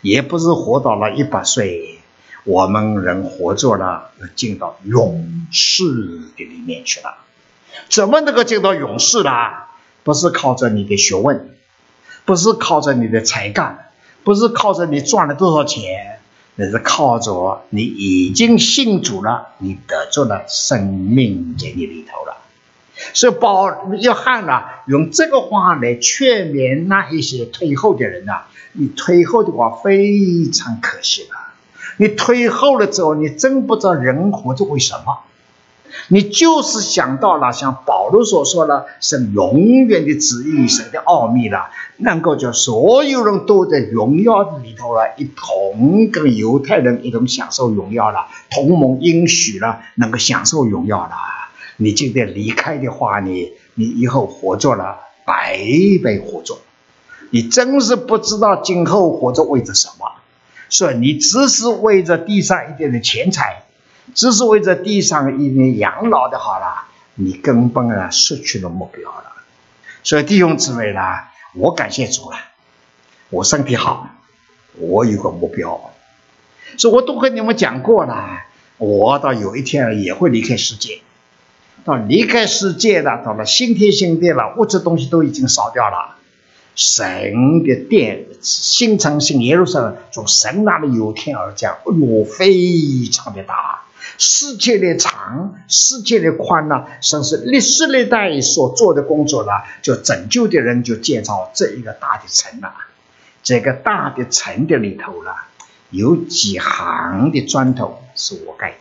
[0.00, 1.98] 也不是活到了一百岁，
[2.44, 5.84] 我们人活着了，要进到永世
[6.36, 7.18] 的里面去了。
[7.88, 9.30] 怎么能够进到永世呢？
[10.02, 11.50] 不是靠着你的学问，
[12.24, 13.90] 不是靠着你的才干，
[14.26, 16.18] 不是靠着你赚了多少钱，
[16.56, 22.36] 那是靠着你已经信主了，你得着了生命在你里头了。
[23.14, 31.36] 所以保约翰呢，用这个话来劝勉那一些退后的人呐，你退后的话非常可惜了。
[31.98, 35.20] 你退后了之后，你真不知道人活着为什么。
[36.08, 51.12] 你就是想到了像保罗所说的，是永远的旨意，神的奥秘了，能够叫所有人都在荣耀里头了，一同跟犹太人一同享受荣耀了，同盟应许了，能够享受荣耀了。
[51.76, 55.60] 你今天离开的话，呢你以后活着了，白
[56.02, 56.58] 白活着，
[57.30, 60.12] 你真是不知道今后活着为着什么，
[60.68, 63.65] 所以你只是为着地上一点的钱财。
[64.14, 69.32] 只是为在地上一年养老的好了，你根本啊失去了目标了。
[70.02, 71.00] 所以弟兄姊妹呢，
[71.54, 72.36] 我感谢主了，
[73.30, 74.08] 我身体好，
[74.74, 75.92] 我有个目标，
[76.78, 78.44] 所以我都跟你们讲过了，
[78.78, 81.00] 我到有一天也会离开世界，
[81.84, 86.16] 到离开世界了，到了新天新地了，物质东西都已经烧掉了，
[86.76, 93.82] 神的殿，新城新耶路撒冷从神那里由天而降，哎呦，非常的大。
[94.18, 96.84] 世界的长，世界的宽呢？
[97.00, 99.50] 甚至历史历代所做的工作呢？
[99.82, 102.72] 就拯救的人就建造这一个大的城了。
[103.42, 105.30] 这个大的城的里头呢，
[105.90, 108.76] 有几行的砖头是我盖的。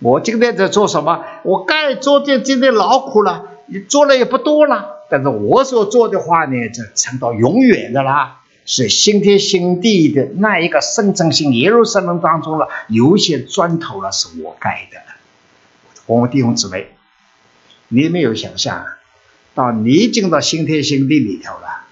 [0.00, 1.24] 我今天在做什么？
[1.44, 4.96] 我盖做的今天劳苦了，你做了也不多了。
[5.08, 8.41] 但是我所做的话呢，就撑到永远的啦。
[8.64, 14.98] 是新天新地的那一个圣城新耶路撒冷当中了，有些砖头了是我盖的。
[16.06, 16.88] 我们弟兄姊妹，
[17.88, 18.86] 你没有想象，
[19.54, 21.86] 到你进到新天新地里头了，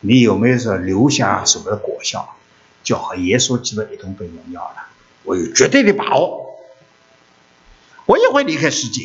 [0.00, 2.36] 你有没有说留下什么果效，
[2.82, 4.88] 就和耶稣基督一同被荣耀了？
[5.24, 6.58] 我有绝对的把握，
[8.06, 9.02] 我也会离开世界。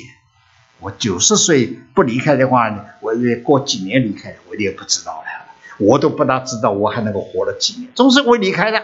[0.79, 5.27] 我九十岁不离开的话，我以为过几年离开，我也不知道了。
[5.77, 8.83] 我都不大知道我还能够活了几年，总是会离开的。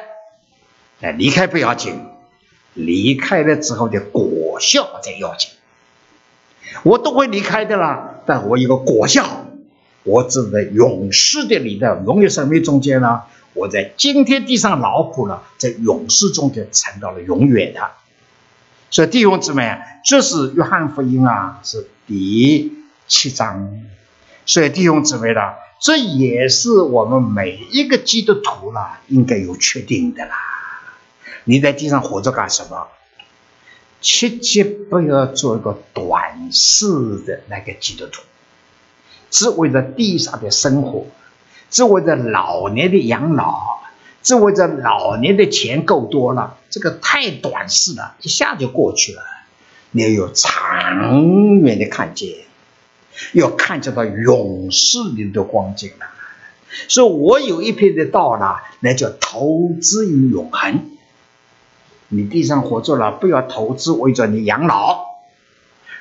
[1.02, 2.00] 哎，离开不要紧，
[2.74, 5.52] 离开了之后的果效才要紧。
[6.84, 9.46] 我都会离开的啦，但我有个果效，
[10.04, 13.22] 我只在勇士的里的永远生命中间呢。
[13.54, 17.82] 我在今天地上劳苦了，在勇士中间成到了永远的。
[18.92, 22.74] 所以弟兄姊妹，这是约翰福音啊，是第
[23.08, 23.82] 七章。
[24.50, 25.60] 所以弟兄姊妹啦。
[25.80, 30.36] 这也是我们每一个基督徒啦，应该有确定的啦。
[31.44, 32.88] 你在地上活着干什么？
[34.02, 36.88] 切切不要做一个短视
[37.26, 38.24] 的那个基督徒，
[39.30, 41.06] 只为了地上的生活，
[41.70, 43.80] 只为了老年的养老，
[44.24, 49.22] 只为了老年的钱够多了，这个太短视了，一下就过去了。
[49.92, 52.49] 你要有长远的看见。
[53.34, 56.08] 要看见到永世里的光景了，
[56.88, 60.90] 所以我有一片的道呢，那叫投资于永恒。
[62.08, 65.06] 你地上活着了，不要投资为着你养老，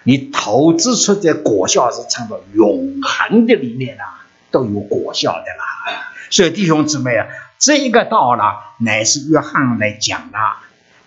[0.04, 6.02] 你投资出的果效是创造永恒的里面啊，都有果效的啦。
[6.30, 7.26] 所以弟兄姊妹啊，
[7.58, 8.42] 这一个道呢，
[8.78, 10.38] 乃是约翰来讲的。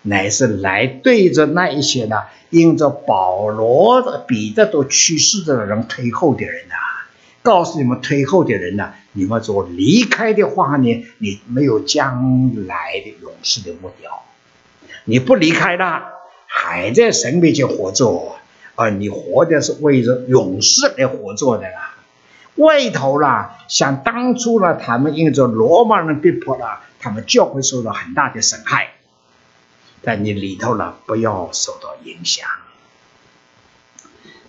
[0.02, 2.16] 乃是来对着那一些呢，
[2.50, 6.74] 因着保罗的、彼得都去世的人推后的人呐，
[7.42, 14.22] 告诉你们推后的人呢，你们说离开的话呢，你没有将来的勇士的目标，
[15.04, 16.02] 你不离开了，
[16.46, 18.36] 还在神面前活着，
[18.74, 21.94] 而你活的是为着勇士来活着的啦。
[22.56, 28.91] 外头啦，像当初呢，他们因着罗马人逼迫了，他们教会受到很大的损害。
[30.02, 32.48] 在你里头呢，不要受到影响。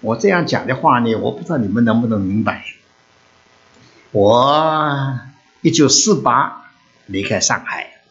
[0.01, 2.65] 我这样讲的话呢，我不知道你们能不能明白。
[4.11, 5.19] 我
[5.61, 6.71] 一九四八
[7.05, 8.01] 离开上海，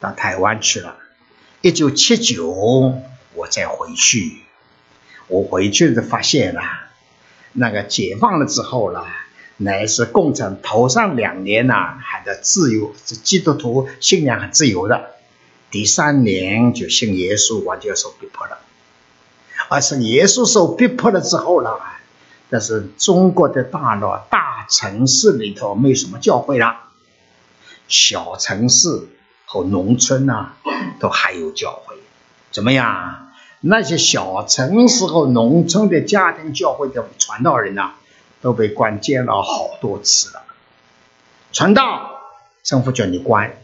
[0.00, 0.96] 到台湾去了。
[1.60, 2.50] 一九七九
[3.34, 4.38] 我再回去，
[5.26, 6.62] 我回去就发现了，
[7.52, 9.06] 那个解放了之后了，
[9.58, 15.17] 乃是共产头上两年呢，还在自由，是基督徒信仰很自由的。
[15.70, 18.58] 第三年就信耶稣，完全受逼迫了。
[19.68, 21.70] 而是耶稣受逼迫了之后呢，
[22.48, 26.76] 但是中国的大陆大城市里头没什么教会了，
[27.86, 29.08] 小城市
[29.44, 30.52] 和农村呢
[30.98, 31.96] 都还有教会。
[32.50, 33.30] 怎么样？
[33.60, 37.92] 那些小城市和农村的家庭教会的传道人呐，
[38.40, 40.44] 都被关监了好多次了。
[41.52, 42.20] 传道，
[42.62, 43.54] 政府叫你关，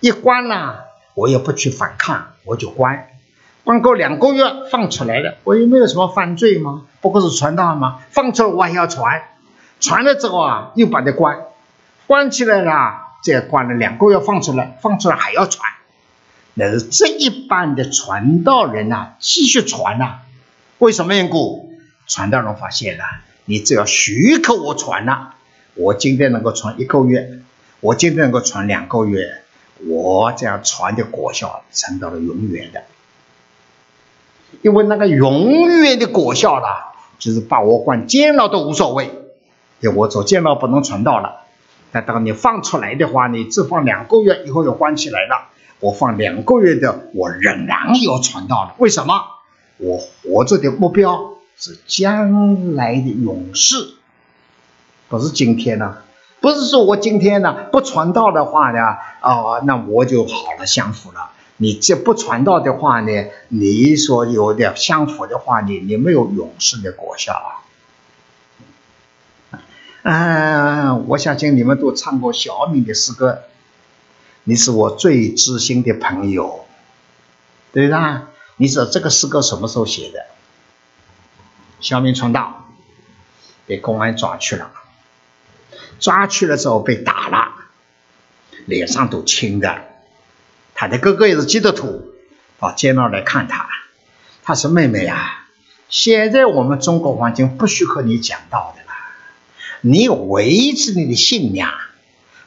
[0.00, 0.85] 一关了。
[1.16, 3.08] 我也不去反抗，我就关。
[3.64, 6.84] 关够两个月放出来了，我又没有什么犯罪吗？
[7.00, 8.00] 不过是传道吗？
[8.10, 9.22] 放出来我还要传，
[9.80, 11.38] 传了之后啊，又把它关，
[12.06, 15.72] 关起来了，再关了两个月放出来，放出来还要传，
[16.52, 20.18] 那是这一般的传道人呐，继续传呐。
[20.78, 21.72] 为什么缘故？
[22.06, 23.04] 传道人发现了，
[23.46, 25.34] 你只要许可我传了，
[25.74, 27.40] 我今天能够传一个月，
[27.80, 29.42] 我今天能够传两个月，
[29.84, 32.84] 我这样传的果效成到了永远的。
[34.62, 39.06] 因为那个永远的果效啦，就是把我关监牢都无所谓，
[39.80, 41.42] 因为我走监牢不能传道了。
[41.92, 45.48] 但当你放出来的话，你只放两个月以后又关起来了，
[45.80, 48.74] 我放两个月的，我仍然要传道了。
[48.78, 49.14] 为什么？
[49.78, 53.76] 我活着的目标是将来的永世，
[55.08, 55.98] 不是今天呢？
[56.46, 58.78] 不是说我今天呢不传道的话呢，
[59.18, 61.32] 啊，那我就好了相符了。
[61.56, 63.10] 你这不传道的话呢？
[63.48, 65.82] 你说有点相符的话呢？
[65.84, 67.32] 你没有永世的果效
[69.50, 69.58] 啊！
[70.04, 73.40] 嗯，我相信你们都唱过小敏的诗歌。
[74.44, 76.64] 你是我最知心的朋友，
[77.72, 78.28] 对吧？
[78.54, 80.26] 你说这个诗歌什么时候写的？
[81.80, 82.66] 小敏传道，
[83.66, 84.70] 被公安抓去了，
[85.98, 87.48] 抓去了之后被打了，
[88.66, 89.82] 脸上都青的。
[90.74, 92.12] 他的哥哥也是基督徒，
[92.58, 93.66] 到监牢来看他。
[94.42, 95.48] 他说：“妹妹啊，
[95.88, 98.92] 现在我们中国环境不许和你讲道的了。
[99.80, 101.72] 你维持你的信仰，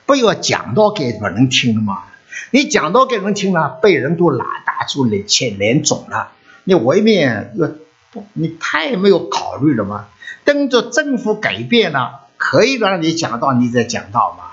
[0.05, 2.03] 不要讲道给别人听嘛。
[2.51, 6.31] 你讲道给人听了，被人都拿打出脸、脸脸肿了。
[6.63, 7.75] 你未免又
[8.11, 10.07] 不，你太没有考虑了吗？
[10.45, 14.45] 等着政府改变了，可以让你讲道，你再讲道嘛。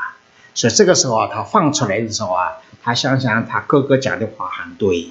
[0.52, 5.08] 所以这个时候啊，他放出来的时候啊。”他想想，他哥哥讲的话很对。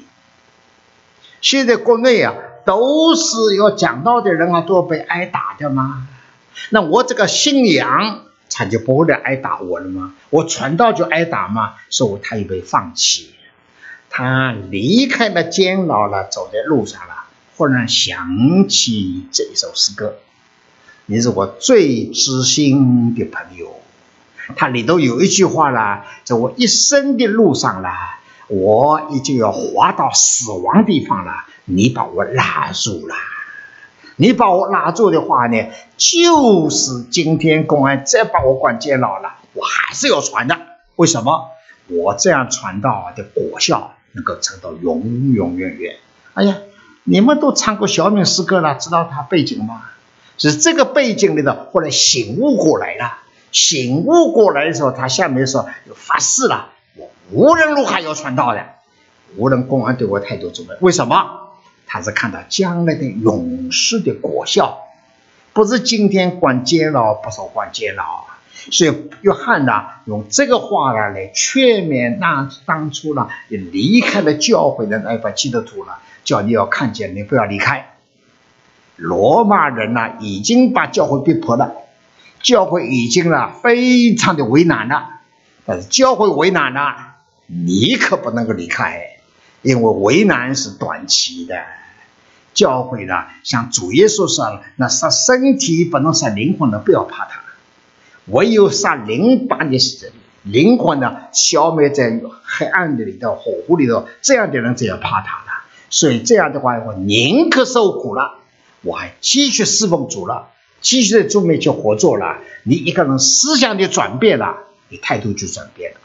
[1.41, 2.34] 现在国内啊，
[2.65, 6.07] 都是要讲道的人啊，都要被挨打的吗？
[6.69, 10.13] 那我这个信仰，他就不会来挨打我了吗？
[10.30, 11.73] 我传道就挨打吗？
[11.89, 13.36] 所以他也被放弃。
[14.09, 17.26] 他离开了监牢了，走在路上了，
[17.57, 20.15] 忽然想起这一首诗歌
[21.06, 23.72] ：“你是我最知心的朋友。”
[24.56, 33.16] 它里头有一句话啦，在我一生的路上啦，我已经要滑到死亡地方了，你把我拉住了。
[34.18, 40.56] 你把我拉住的话呢，就是今天公安再把我关监牢了，我还是要传的。
[40.95, 41.49] 为什么？
[41.88, 45.95] 我这样传道的果效能够传到永永远远。
[46.36, 46.58] 哎呀，
[47.03, 49.84] 你们都唱过小敏诗歌了，知道他背景吗？
[50.38, 53.19] 是这个背景里头，后来醒悟过来了。
[53.51, 58.65] 醒悟过来的时候，他下面说就发誓了，我无论如何要传道的，
[59.38, 61.51] 无论公安对我态度怎么样，为什么？
[61.88, 64.79] 他是看到将来的勇士的果效，
[65.53, 68.25] 不是今天关监牢，不是关监牢。
[68.71, 77.95] 所以约翰呢，用这个话呢来劝勉那当初呢也离开了教会的那帮基督徒了，叫你要看见，你不要离开。
[78.96, 81.74] 罗马人呢，已经把教会逼迫了。
[82.41, 85.10] 教会已经了，非常的为难了。
[85.66, 87.16] 但是教会为难了，
[87.48, 89.18] 你可不能够离开，
[89.64, 91.56] 因为为难是短期的。
[92.54, 97.41] 教会呢，像主耶稣说：“那杀身体不能杀灵魂的，不要怕他；
[98.28, 99.78] 唯有杀灵把你
[100.43, 105.66] 灵魂呢消灭在黑暗的里头、火湖里头，这样的人就要怕他了。
[105.89, 108.36] 所以这样的话，我宁可受苦了，
[108.86, 114.57] 我还继续侍奉主了。”继续在中美去合作了，你一个人思想的转变了，
[114.89, 115.97] 你态度就转变了。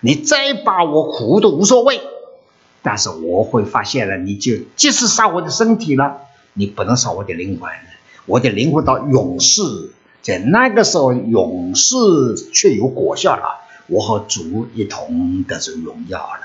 [0.00, 2.00] 你再把我苦都无所谓，
[2.80, 6.22] 但是我会发现了，你就即使杀我的身体了，
[6.54, 7.70] 你不能杀我的灵魂。
[8.24, 9.60] 我的灵魂到永世，
[10.22, 11.96] 在那个时候永世
[12.54, 16.40] 却有果效了，我和主一同得着荣耀了。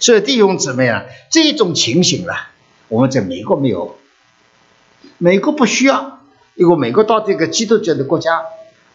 [0.00, 2.48] 所以弟兄姊妹啊，这种情形了，
[2.88, 3.98] 我们在美国没有，
[5.18, 6.14] 美国不需要。
[6.54, 8.42] 因为美国到这个基督教的国家，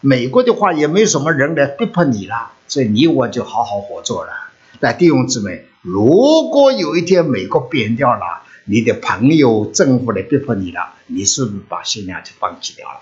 [0.02, 4.32] 美国的话也没什么人来逼迫你了，所以你我就好好合作了。
[4.80, 13.00] 那弟兄姊妹，如果有一天美国变掉了，你的朋友、政府来逼迫你了，你是不是把信仰就放弃掉了？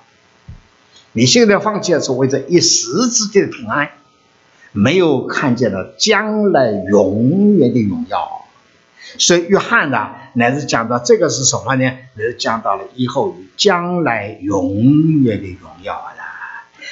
[1.11, 3.91] 你现在放弃了是为了一时之间的平安，
[4.71, 8.47] 没有看见了将来永远的荣耀。
[9.19, 11.85] 所以约翰呢，乃是讲到这个是什么呢？
[12.15, 16.23] 乃是讲到了以后将来永远的荣耀了。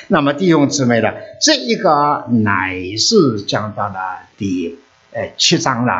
[0.08, 4.78] 那么弟兄姊妹呢，这一个乃是讲到了第
[5.12, 5.92] 呃七章了。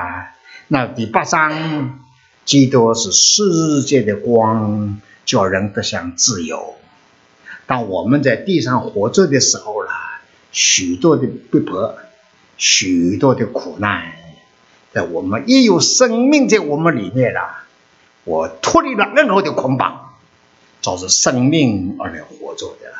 [0.68, 2.00] 那第八章
[2.44, 6.74] 基督是世界的光，叫人得享自由。
[7.66, 10.20] 当我们在地上活着的时候啦，
[10.50, 11.96] 许多的逼迫，
[12.56, 14.12] 许多的苦难，
[14.92, 17.64] 在我们也有生命在我们里面啦。
[18.24, 20.14] 我脱离了任何的捆绑，
[20.82, 22.90] 照着生命而来活着的。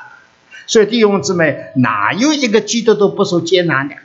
[0.67, 3.97] 所以弟兄姊妹，哪有一个基督都不受艰难的？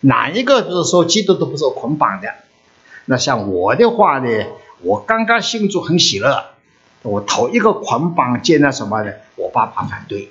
[0.00, 2.28] 哪一个不是说基督都不受捆绑的？
[3.06, 4.46] 那像我的话呢？
[4.80, 6.44] 我刚刚心中很喜乐，
[7.02, 9.12] 我头一个捆绑艰难什么呢？
[9.36, 10.30] 我爸爸反对。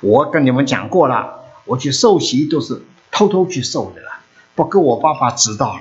[0.00, 4.13] 我跟你们讲过了，我去受洗都是偷偷去受的了，
[4.54, 5.80] 不给我爸爸知道了。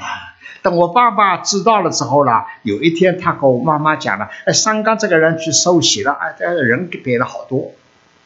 [0.61, 7.71] 等我爸爸知道了之后呢，有一天他跟我妈妈讲了：“哎，三刚这个人去受洗了，哎，这人给变了好多。”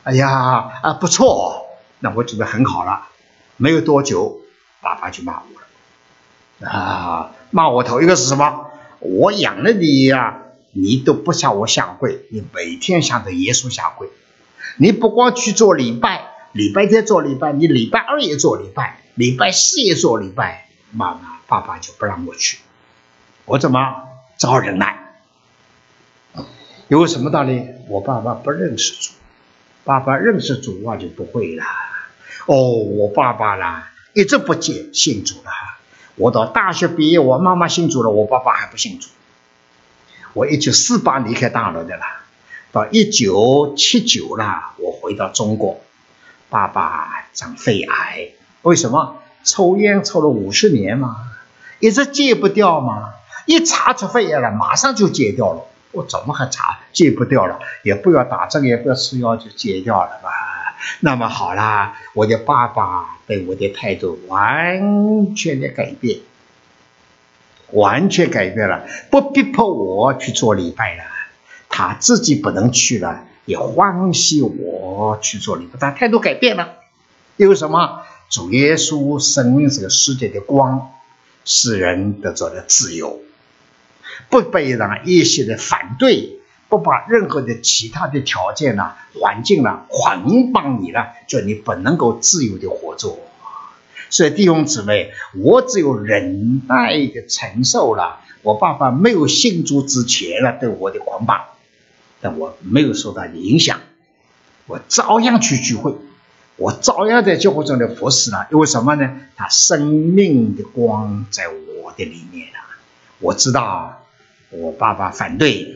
[0.04, 1.66] 哎呀，啊，不错，
[2.00, 3.08] 那我觉得很好了。
[3.58, 4.40] 没有多久，
[4.82, 6.72] 爸爸就骂我了。
[6.72, 8.68] 啊，骂我头一个是什么？
[9.00, 10.40] 我养了你呀，
[10.74, 14.10] 你都不向我下跪，你每天向着耶稣下跪。
[14.78, 16.22] 你不光去做礼拜，
[16.52, 20.68] 礼拜天做礼拜，你礼拜二也做礼拜，礼拜四也做礼拜。
[20.92, 22.60] 妈妈、爸爸就不让我去，
[23.46, 24.08] 我怎么
[24.38, 25.16] 招人来？
[26.88, 27.68] 有什么道理？
[27.90, 29.14] 我爸爸不认识主，
[29.84, 31.66] 爸爸认识主啊就不会了。
[32.46, 35.52] 哦，我爸爸啦，一直不见信主了。
[36.16, 39.10] 我到大学毕业，我妈妈信主了，我爸爸还不信主。
[40.34, 42.06] 我一九四八离开大陆的了，
[42.72, 45.82] 到一九七九了，我回到中国，
[46.50, 48.30] 爸爸长肺癌，
[48.68, 49.16] 为什么？
[49.46, 51.16] 抽烟抽了五十年嘛，
[51.80, 53.14] 一直戒不掉嘛，
[53.46, 55.62] 一查出肺癌了，马上就戒掉了。
[55.94, 57.62] 我怎么还查戒不掉了？
[57.82, 60.30] 也不要打针，也不要吃药，就戒掉了吧。
[61.00, 66.20] 那么好啦，我的爸爸对我的态度完全的改变，
[67.72, 71.04] 完全改变了，不逼迫我去做礼拜了，
[71.70, 76.74] 他自己不能去了，也欢喜我去做礼拜，他态度改变了，
[77.38, 78.02] 因为什么？
[78.30, 80.92] 主耶稣生命这个世界的光，
[81.46, 83.22] 使人得着了自由，
[84.30, 86.34] 不被让一些的反对。
[86.70, 93.18] 不把任何的其他的条件呐、环境呐捆绑你了，叫你不能够自由的活着。
[94.10, 98.20] 所以弟兄姊妹，我只有忍耐的承受了。
[98.42, 101.46] 我爸爸没有信主之前了对我的捆绑，
[102.20, 103.80] 但我没有受到影响，
[104.66, 105.96] 我照样去聚会，
[106.58, 108.48] 我照样在教会中的服侍了。
[108.52, 109.22] 因为什么呢？
[109.36, 112.78] 他生命的光在我的里面啊！
[113.20, 114.04] 我知道
[114.50, 115.76] 我爸爸反对。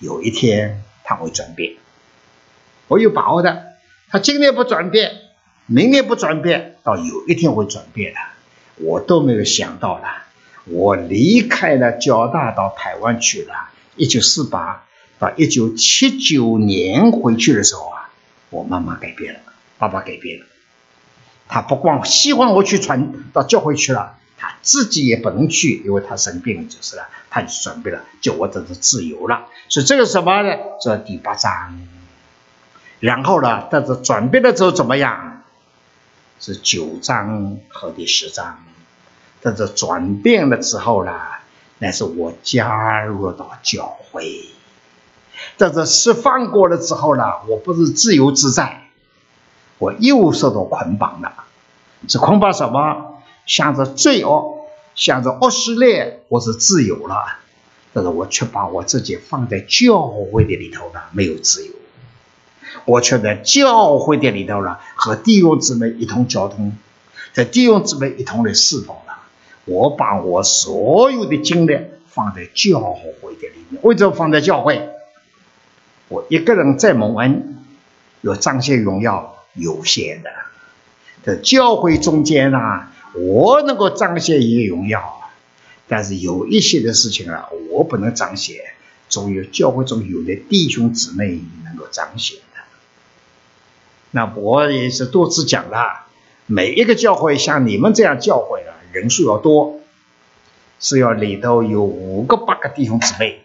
[0.00, 1.74] 有一天他会转变，
[2.88, 3.74] 我有把握的。
[4.08, 5.12] 他今年不转变，
[5.66, 8.18] 明年不转变，到有一天会转变的，
[8.84, 10.06] 我都没有想到的。
[10.66, 13.54] 我离开了交大到台湾去了，
[13.96, 14.84] 一九四八
[15.18, 18.10] 到一九七九年回去的时候啊，
[18.50, 19.40] 我妈妈改变了，
[19.84, 20.46] 爸爸改变了。
[21.46, 24.16] 他不光希望我去传到教会去了。
[24.38, 29.46] 他自己也不能去，因为他生病就是了，他就准备了，就我得是自由了。
[29.68, 30.56] 所以这个什么呢？
[30.80, 31.86] 这第八章。
[33.00, 35.42] 然后呢，但是转变了之后怎么样？
[36.40, 38.64] 是九章和第十章。
[39.42, 41.12] 但是转变了之后呢，
[41.78, 44.46] 那是我加入到教会。
[45.56, 48.83] 但是释放过了之后呢，我不是自由自在，
[49.78, 51.32] 我又受到捆绑了。
[52.08, 53.22] 是捆绑什么？
[53.46, 57.38] 向着罪恶，向着恶势力，我是自由了，
[57.92, 61.72] 但是我却把我自己放在教会的里头了，没有自由。
[62.86, 66.76] 我却在教会的里头了，和弟兄姊妹一同交通，
[67.34, 69.18] 在弟兄姊妹一同的侍奉了。
[69.66, 73.80] 我把我所有的精力放在教会的里面。
[73.82, 74.90] 为什么放在教会？
[76.08, 77.62] 我一个人在蒙恩，
[78.20, 80.30] 有彰显荣耀有限的，
[81.24, 82.88] 在教会中间呢。
[83.16, 85.30] 我能够彰显一个荣耀，
[85.86, 88.56] 但是有一些的事情啊，我不能彰显，
[89.08, 92.62] 总有教会中有的弟兄姊妹能够彰显的。
[94.10, 96.06] 那我也是多次讲了，
[96.46, 99.78] 每一个教会像你们这样教会的人数要多，
[100.80, 103.44] 是要里头有五个八个弟兄姊妹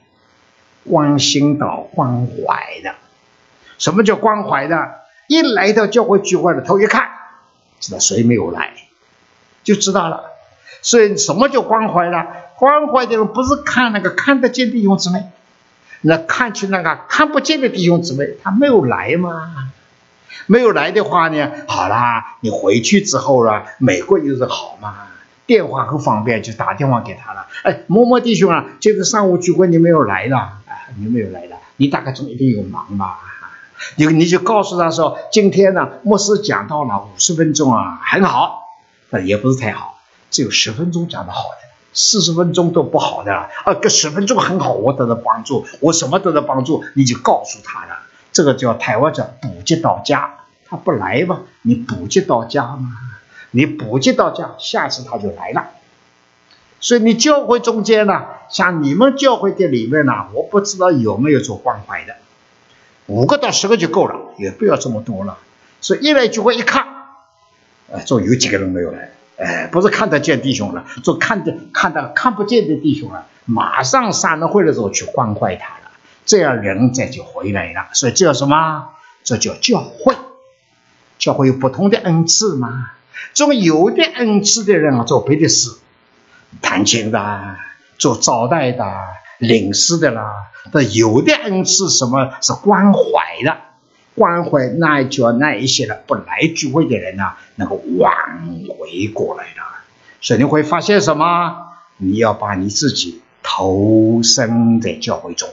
[0.89, 2.95] 关心到关怀的。
[3.77, 4.77] 什么叫关怀呢？
[5.29, 7.07] 一来到教会聚会的头一看，
[7.79, 8.73] 知道谁没有来。
[9.63, 10.23] 就知道了，
[10.81, 12.25] 所以什么叫关怀呢？
[12.57, 15.25] 关怀的人不是看那个看得见弟兄姊妹，
[16.01, 19.71] 那看去那个看不见的弟兄姊妹，他没有来嘛？
[20.47, 25.09] 没有来的话呢，好啦，你回去之后了，美国又是好嘛，
[25.45, 27.45] 电话很方便，就打电话给他了。
[27.63, 33.19] 哎，某某弟兄啊，今天上午聚会你没有来了，啊，你没有来了，你大概总一定有忙吧？
[33.95, 38.63] 你你就告诉他说，今天呢，牧师讲到了五十分钟啊，很好，
[39.09, 39.99] 那也不是太好，
[40.29, 43.33] 只有十分钟讲的好的，四十分钟都不好的。
[43.33, 47.99] 啊，个十分钟很好，我得到帮助，我什么得到帮助，你就告诉他了。
[48.31, 50.35] 这个叫台湾叫补给到家，
[50.67, 52.91] 他不来嘛，你补给到家嘛，
[53.51, 55.67] 你补给到家，下次他就来了。
[56.81, 62.15] 所以你教会中间呢，像你们教会的里面呢，我不知道有没有做关怀的。
[63.09, 65.39] 五个到十个就够了，也不要这么多了。
[65.81, 66.85] 所以一来聚会一看，
[67.91, 75.91] 呃，就有几个人没有来，哎，不是看得见弟兄了，就看着看到看不见的弟兄了，马上散了会的时候去关怀他了，
[76.23, 77.87] 这样人再就回来了。
[77.93, 78.89] 所以这叫什么？
[79.23, 80.15] 这叫教会。
[81.17, 82.91] 教会有不同的恩赐嘛，
[83.33, 85.71] 这种有的恩赐的人啊，做别的事，
[86.61, 87.57] 弹琴的，
[87.97, 88.85] 做招待的。
[89.39, 93.57] 领事的啦，那有的恩赐什么是关怀的，
[94.15, 98.11] 关怀那叫那一些的不来聚会的人呢，能够挽
[98.67, 99.61] 回过来的。
[100.21, 101.67] 所以你会发现什么？
[101.95, 105.49] 你要把你自己投身在教会中。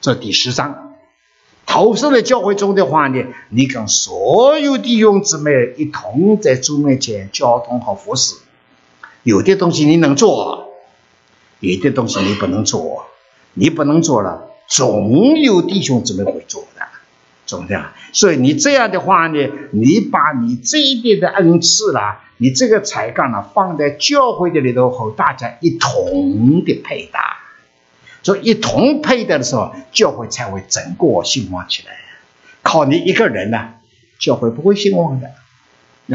[0.00, 0.94] 这第十章，
[1.66, 8.36] 投身在教会中的话呢，你跟所有弟兄姊妹一同在主面前交通和服侍，
[9.22, 10.59] 有的东西你能做。
[11.60, 13.06] 有的东西你不能做，
[13.54, 16.86] 你不能做了，总有弟兄姊妹会做的，
[17.46, 17.92] 总的。
[18.12, 27.36] 所以你这样的话呢，你把你这一点的恩赐啦，你这个才干呢，放在教会的里头和大家一同的配搭，
[28.22, 31.92] 所以一同配搭的时候，教会才会整个兴旺起来。
[32.62, 33.74] 靠你一个人呢，
[34.18, 35.30] 教会不会兴旺的。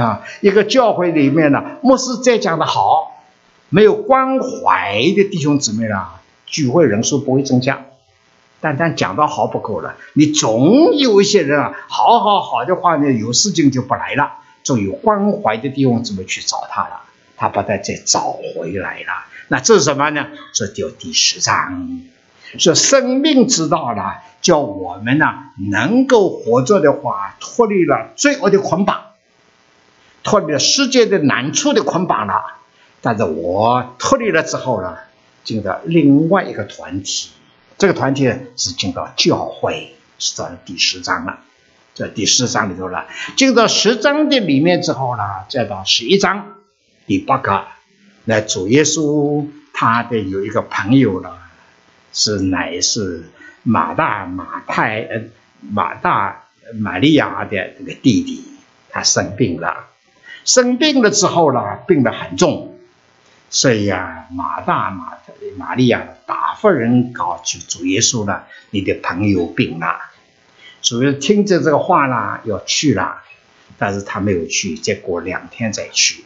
[0.02, 3.14] 啊，一个教会里面呢，牧师再讲的好。
[3.76, 7.88] 没有关怀的弟兄姊妹啦，聚会人数不会增加。
[8.61, 14.32] 单单讲到好不够了，你总有一些人啊，好好好的话呢，有事情就不来了。
[14.63, 17.01] 总有关怀的弟兄姊妹去找他了，
[17.36, 19.26] 他把他再找回来了。
[19.49, 20.26] 那这是什么呢？
[20.53, 21.99] 这就第十章，
[22.57, 25.26] 说生命之道了，叫我们呢
[25.69, 29.01] 能够活着的话，脱离了罪恶的捆绑，
[30.23, 32.41] 脱离了世界的难处的捆绑了。
[33.06, 34.97] 但是我脱离了之后呢，
[35.43, 37.30] 进到另外一个团体，
[37.78, 38.24] 这个团体
[38.58, 41.38] 是进到教会，是到第十章了，
[41.93, 43.06] 在第十章里头了。
[43.38, 46.56] 进到十章的里面之后呢，再到十一章
[47.06, 47.66] 第八个，
[48.24, 51.38] 那主耶稣他的有一个朋友了，
[52.12, 53.26] 是乃是
[53.62, 55.22] 马大马太呃
[55.62, 58.43] 马大玛利亚的那个弟弟，
[58.89, 59.86] 他生病了，
[60.43, 62.72] 生病了之后呢，病得很重。
[63.56, 65.14] 所以呀，马大马
[65.56, 69.95] 玛利亚大夫人告诉主耶稣了：“你的朋友病了。”
[70.84, 73.22] 主耶稣听着这个话呢，要去了，
[73.78, 76.26] 但是他没有去，再过两天再去。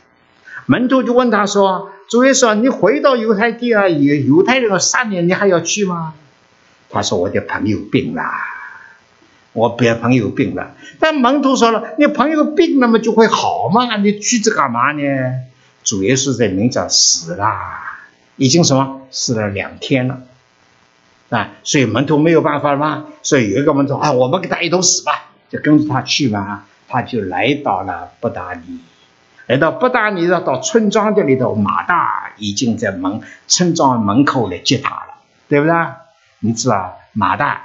[0.66, 3.88] 门徒就问他说：“主耶稣，你回到犹太地啊？
[3.88, 6.16] 犹犹太人三年，你还要去吗？”
[6.90, 8.24] 他说：“我的朋友病了，
[9.54, 13.98] 我别朋友病了。”但门徒说了：“你朋友病了嘛，就会好嘛？
[13.98, 15.04] 你去这干嘛呢？”
[15.90, 17.50] 主耶稣在明早死了，
[18.36, 20.22] 已经什么死了两天了
[21.32, 21.50] 啊！
[21.64, 23.08] 所以门徒没有办法了嘛。
[23.24, 26.66] 所以有一个门徒啊，我们跟他一同死吧，就跟着他去嘛。
[26.88, 28.82] 他就来到了布达尼，
[29.48, 35.16] 来到布达尼要，到村庄这里头，马大已经在门村庄门口来接他了，
[35.48, 35.74] 对不对？
[36.38, 37.64] 你知道马大、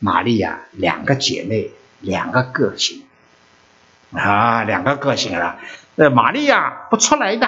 [0.00, 3.04] 玛利亚两个姐妹，两个个性
[4.12, 5.56] 啊，两个个性了。
[6.00, 7.46] 呃，玛利亚不出来的，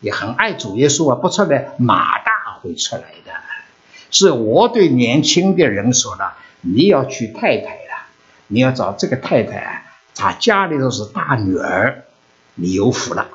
[0.00, 3.30] 也很爱主耶稣啊，不出来，马大会出来的。
[4.10, 6.32] 是我对年轻的人说的，
[6.62, 8.08] 你要娶太太了，
[8.48, 9.82] 你要找这个太太啊，
[10.16, 12.02] 她家里头是大女儿，
[12.56, 13.28] 你有福了。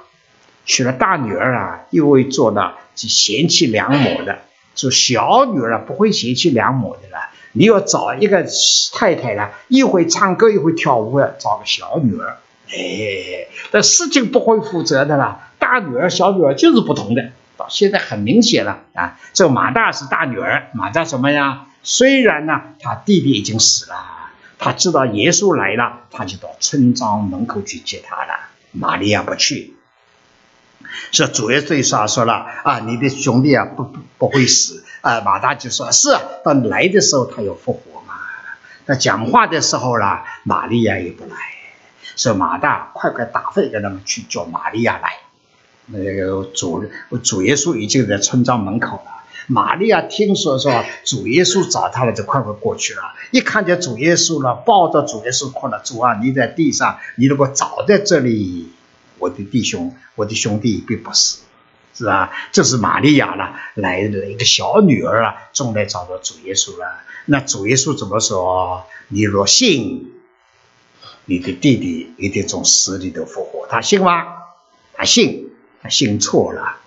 [0.66, 4.40] 娶了大女儿啊，又会做到贤妻良母的，
[4.76, 7.30] 做小女儿不会贤妻良母的了。
[7.54, 8.46] 你要找一个
[8.94, 12.36] 太太呢，又会唱歌又会跳舞的，找个小女儿。
[12.74, 15.50] 哎，这事情不会负责的啦。
[15.60, 19.20] 大女儿、小女儿就是不同的，到现在很明显了啊。
[19.34, 21.68] 这马大是大女儿，马大什么呀？
[21.84, 23.96] 虽然呢，他弟弟已经死了，
[24.58, 28.50] 他知道耶稣来了，他就到村庄门口去接他了。
[28.72, 29.76] 玛利亚不去，
[31.12, 35.20] 说主耶稣说说了啊，你的兄弟啊不不不会死啊。
[35.22, 36.10] 马大就说是，
[36.46, 38.14] 等来的时候他要复活嘛。
[38.86, 41.36] 他讲话的时候啦，玛利亚也不来。
[42.22, 45.14] 这马大，快快打发一个人去叫玛利亚来。
[45.88, 46.86] 那个主
[47.24, 49.24] 主耶稣已经在村庄门口了。
[49.48, 53.02] 玛利亚听说说主耶稣找他了，就快快过去了。
[53.32, 55.82] 一看见主耶稣了，抱着主耶稣哭了。
[55.84, 58.72] 主啊，你在地上，你如果早在这里，
[59.18, 61.40] 我的弟兄，我的兄弟并不死，
[61.96, 62.32] 是吧？
[62.52, 67.00] 这是玛利亚了，来了一个小女儿啊，终来找到主耶稣了。
[67.26, 68.86] 那主耶稣怎么说？
[69.08, 70.14] 你若信，
[71.26, 73.68] 你的弟弟一定从死里头复活。
[73.68, 74.26] 他信吗？
[74.94, 75.50] 他信，
[75.82, 76.78] 他信错了。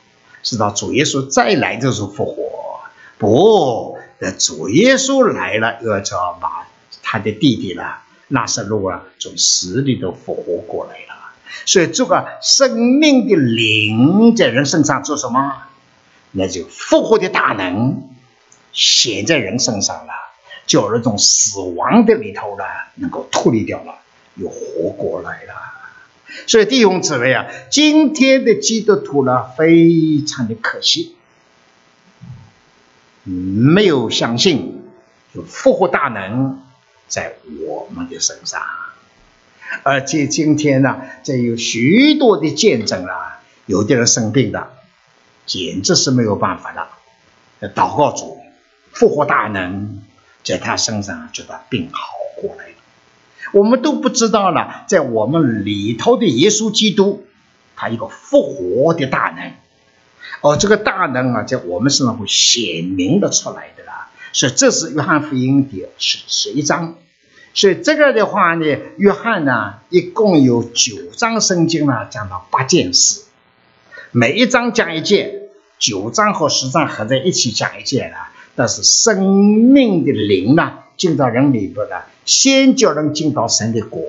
[0.42, 2.80] 直到主耶稣再来的时候复活，
[3.16, 6.68] 不，那主耶稣来了，又要叫把
[7.02, 11.14] 他的弟弟了，拉萨路啊，从死里头复活过来了。
[11.64, 15.62] 所以这个生命的灵在人身上做什么？
[16.32, 18.10] 那就复活的大能
[18.72, 20.12] 显在人身上了，
[20.66, 22.64] 叫那种死亡的里头了，
[22.96, 23.94] 能够脱离掉了，
[24.34, 25.54] 又活过来了。
[26.46, 31.14] 所以弟兄姊妹啊，今天的基督徒呢，非常的可惜，
[33.22, 34.82] 没有相信
[35.32, 36.60] 有复活大能
[37.06, 37.34] 在
[37.66, 38.60] 我们的身上，
[39.84, 44.72] 而且今天呢，这有许多的见证啊，有的人生病的，
[45.46, 46.88] 简直是没有办法了，
[47.74, 48.38] 祷告主
[48.92, 50.02] 复活大能
[50.42, 52.23] 在他身上，就把病好。
[53.54, 57.24] 我们都不知道了，在我们里头的耶稣基督，
[57.76, 59.52] 他一个复活的大能，
[60.42, 64.10] 而这个大能啊，在我们身上会显明的出来的啦。
[64.32, 66.96] 所以这是约翰福音的十十一章。
[67.54, 73.22] 所以这个的话呢，约翰呢一共有九章圣经呢，讲到八件事，
[74.10, 75.42] 每一章讲一件，
[75.78, 78.16] 九章和十章合在一起讲一件了。
[78.56, 82.06] 但是生命的灵呢，进到人里边了。
[82.24, 84.02] 先叫人进到神的国，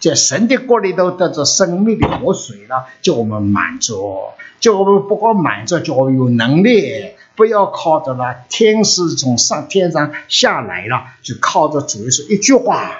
[0.00, 4.20] 在神的国里头得着生命的活水了，叫我们满足，
[4.58, 12.92] 叫我们不光满足，叫我们有能力，不要靠着了天使从上天上下来了，就靠着主耶稣一句话，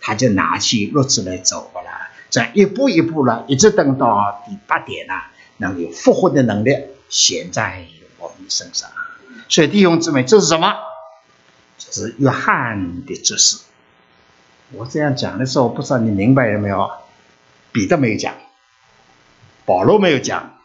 [0.00, 1.90] 他就拿起褥子来走了，
[2.30, 5.14] 这一步一步了，一直等到第八点呢，
[5.56, 6.76] 能有复活的能力
[7.08, 7.84] 显在
[8.18, 8.88] 我们身上。
[9.48, 10.74] 所以弟兄姊妹，这是什么？
[12.02, 13.58] 是约翰的知识。
[14.72, 16.90] 我这样讲的时候，我不知道你明白了没有？
[17.72, 18.34] 彼得没有讲，
[19.64, 20.58] 保罗没有讲，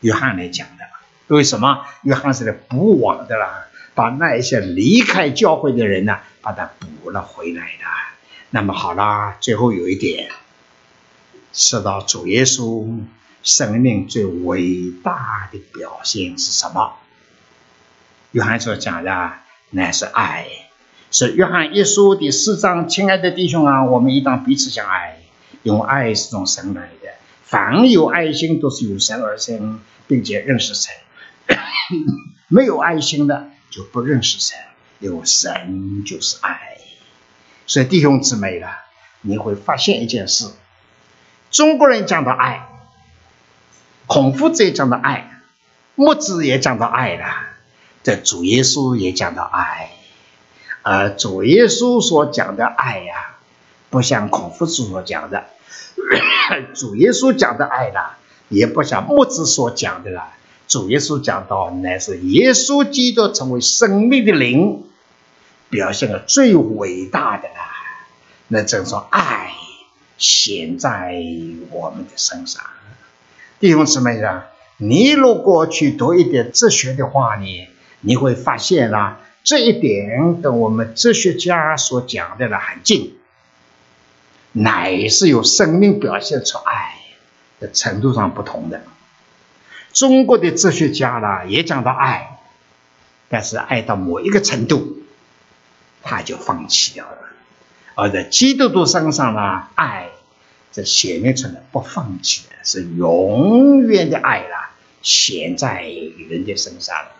[0.00, 0.84] 约翰来讲的。
[1.28, 1.84] 为什么？
[2.02, 7.84] 约翰是来补网的啦，把那一些离开教会的人呢，把他补了回来的。
[8.50, 10.30] 那么好啦，最后有一点，
[11.52, 12.98] 说到主耶稣
[13.42, 16.94] 生命最伟大的表现是什么？
[18.32, 19.32] 约翰所讲的，
[19.70, 20.46] 乃是爱。
[21.10, 25.22] 是约翰一书第四章，亲爱的弟兄啊，我们应当彼此相爱，
[25.62, 27.08] 因为爱是从神来的。
[27.44, 30.92] 凡有爱心，都是由神而生，并且认识神；
[32.48, 34.58] 没有爱心的，就不认识神，
[34.98, 36.76] 因为神就是爱。
[37.66, 38.68] 所以弟兄姊妹了，
[39.22, 40.50] 你会发现一件事：
[41.50, 42.68] 中国人讲到爱，
[44.06, 45.40] 孔夫子也讲到爱，
[45.94, 47.26] 墨子也讲到爱了，
[48.08, 49.90] 这主耶稣也讲到爱。
[50.80, 53.36] 而主耶稣所讲的爱呀，
[53.90, 55.44] 不像孔夫子所讲的；
[56.74, 58.00] 主耶稣讲的爱呢，
[58.48, 60.32] 也不像墨子所讲的啦。
[60.66, 64.84] 主耶稣讲到，乃是耶稣基督成为生命的灵，
[65.68, 67.68] 表现了最伟大的啦。
[68.46, 69.52] 那正说爱
[70.16, 71.14] 显在
[71.70, 72.64] 我们的身上。
[73.60, 74.46] 弟兄姊妹啊，
[74.78, 77.68] 你如果去读一点哲学的话呢，
[78.00, 79.20] 你会发现啦。
[79.44, 83.16] 这一点跟我们哲学家所讲的呢很近，
[84.52, 86.96] 乃是有生命表现出爱
[87.58, 88.82] 的程度上不同的。
[89.92, 92.40] 中国的哲学家呢也讲到爱，
[93.30, 94.98] 但是爱到某一个程度，
[96.02, 97.16] 他就放弃掉了；
[97.94, 100.08] 而在基督徒身上呢，爱
[100.72, 104.70] 这显明出来不放弃的，是永远的爱了，
[105.00, 105.84] 显在
[106.28, 107.12] 人的身上了。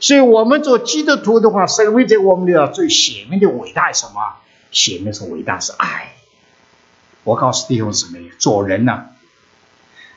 [0.00, 4.36] 所以，我们做基督徒的话，生命在我们的最显明的伟大是什么？
[4.72, 6.14] 显明是伟大是爱。
[7.22, 9.08] 我告诉弟兄姊妹，做人呢，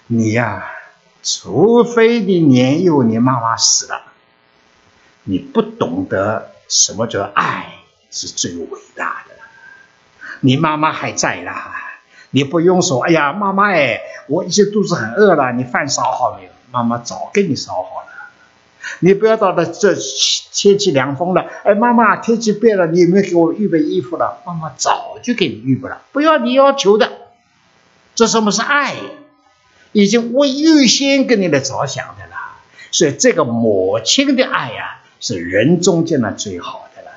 [0.08, 0.72] 你呀，
[1.22, 4.04] 除非你年幼，你妈妈死了，
[5.24, 7.74] 你不懂得什么叫爱
[8.10, 9.36] 是最伟大的。
[10.40, 11.76] 你妈妈还在啦，
[12.30, 16.52] 你不用说，哎呀，妈妈哎，我一些肚子很饿了，你饭烧好没有？
[16.72, 18.13] 妈妈早给你烧好了。
[19.00, 24.42] 你不要到了这天气凉风了，哎，妈妈，天气变了，你有没有给我预备衣服了？
[24.46, 27.12] 妈妈早就给你预备了，不要你要求的。
[28.16, 28.96] 这什么是爱？
[29.92, 32.36] 已经为预先给你来着想的了。
[32.92, 37.10] 所以这个母亲的爱呀，是人中间的最好的了。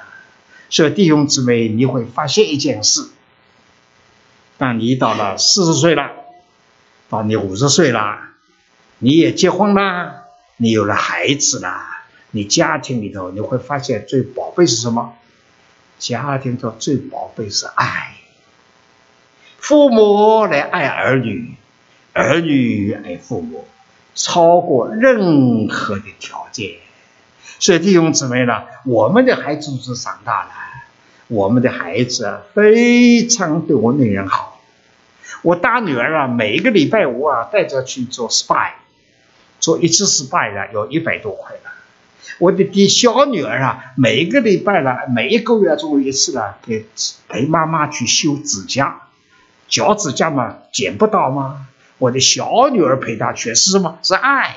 [0.70, 3.08] 所以弟兄姊妹，你会发现一件事：
[4.58, 6.10] 当你到了四十岁了，
[7.10, 8.20] 到你五十岁了，
[8.98, 10.15] 你也结婚了，
[10.56, 11.82] 你有了孩子了，
[12.30, 15.14] 你家庭里头你会发现最宝贝是什么？
[15.98, 18.16] 家庭中最宝贝是爱，
[19.58, 21.54] 父母来爱儿女，
[22.12, 23.66] 儿女爱父母。
[24.14, 26.76] 超过任何的条件，
[27.58, 30.50] 所以弟兄姊妹呢，我们的孩子是长大了，
[31.28, 34.62] 我们的孩子非常对我女人好。
[35.42, 38.70] 我大女儿啊，每一个礼拜五啊，带着去做 SPA，
[39.66, 41.72] 做一次 SPA 呢，有一百多块了。
[42.38, 46.86] 我的弟小女儿啊，每一个礼拜呢，每一个月做一次呢，给
[47.28, 49.08] 陪妈妈去修指甲，
[49.66, 51.66] 脚指甲嘛，剪不到吗？
[51.98, 53.98] 我的小女儿陪她去是什么？
[54.04, 54.54] 是爱，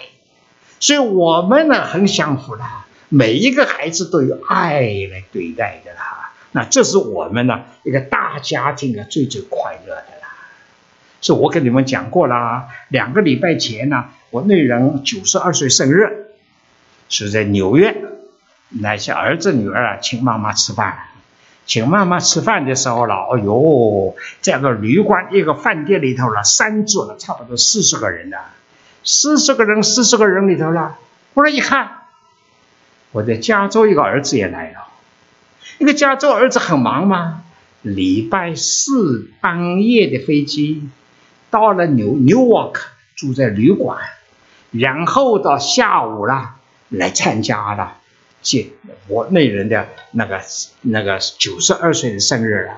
[0.79, 2.63] 所以我们呢很享福的，
[3.09, 4.81] 每一个孩子都有爱
[5.11, 6.33] 来对待的啦。
[6.51, 10.03] 那这是我们呢一个大家庭的最最快乐。
[11.21, 16.27] 是我跟你们讲过啦，两个礼拜前呢，我那人九十二岁生日，
[17.09, 17.95] 是在纽约，
[18.69, 20.99] 那些儿子女儿啊请妈妈吃饭。
[21.65, 28.39] 请妈妈吃饭的时候了，哎呦，在个旅馆一个饭店里头了，三桌了，差不多四十个人了，
[29.03, 30.97] 四十个人，四十个人里头了，
[31.35, 31.91] 忽然一看，
[33.11, 34.87] 我在加州一个儿子也来了，
[35.77, 37.43] 那个加州儿子很忙吗？
[37.83, 40.89] 礼拜四半夜的飞机
[41.49, 42.75] 到了纽 Newark，
[43.15, 43.97] 住在旅馆，
[44.71, 46.55] 然后到下午了
[46.89, 47.97] 来参加了。
[48.41, 48.67] 接
[49.07, 50.39] 我那人的那个
[50.81, 52.73] 那个九十二岁的生日了，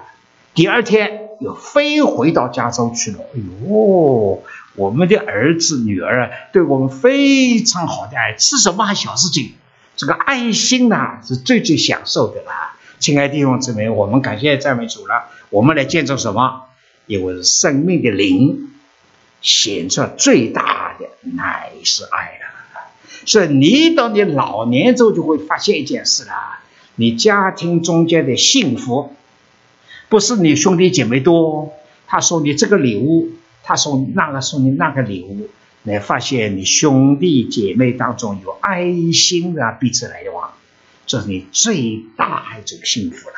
[0.55, 3.19] 第二天又飞回到加州去了。
[3.35, 4.43] 哎呦，
[4.75, 9.53] 我们的儿子女儿啊，对我们非常好的爱，吃什么还小事情，
[9.95, 12.75] 这个爱心呐是最最享受的啦。
[12.97, 15.25] 亲爱的弟兄姊妹，我们感谢赞美主了。
[15.51, 16.63] 我们来见证什么？
[17.11, 18.71] 因为是生命的灵
[19.41, 22.85] 显出最大的乃是爱了。
[23.25, 26.59] 所以你到你老年之后就会发现一件事了：
[26.95, 29.13] 你家庭中间的幸福，
[30.07, 31.73] 不是你兄弟姐妹多，
[32.07, 33.31] 他送你这个礼物，
[33.63, 35.49] 他送那个送你那个礼物，
[35.83, 40.53] 来发现你兄弟姐妹当中有爱心的彼此来往，
[41.05, 43.35] 这是你最大的这个幸福了。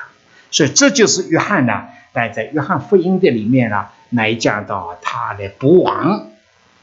[0.52, 6.30] 所以这就是约翰呢，但在约翰福音的里面呢，来讲到他的不忘，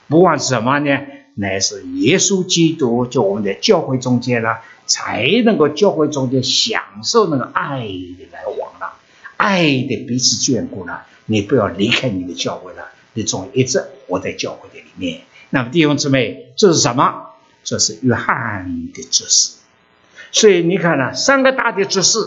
[0.09, 0.99] 不忘是什么呢？
[1.37, 4.57] 乃是耶稣基督，就我们的教会中间呢，
[4.87, 8.95] 才能够教会中间享受那个爱的来往了，
[9.37, 11.07] 爱的彼此眷顾了。
[11.27, 15.21] 你不要离开你的教会了，你总一直活在教会的里面。
[15.51, 17.27] 那么弟兄姊妹，这是什么？
[17.63, 19.53] 这是约翰的指示。
[20.33, 22.19] 所以你看呢，三个大的指示，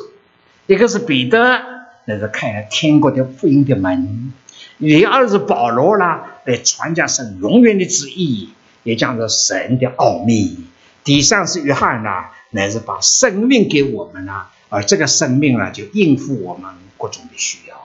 [0.67, 1.72] 一个是彼得，
[2.05, 4.31] 那是开了天国的福音的门；
[4.79, 8.49] 第二是保罗啦，来传讲神永远的旨意。
[8.85, 10.57] 也讲着神的奥秘，
[11.05, 17.77] 第三是约翰呐，乃是把生命给我们呐，而这个生命呢，就应付我们各种的需要。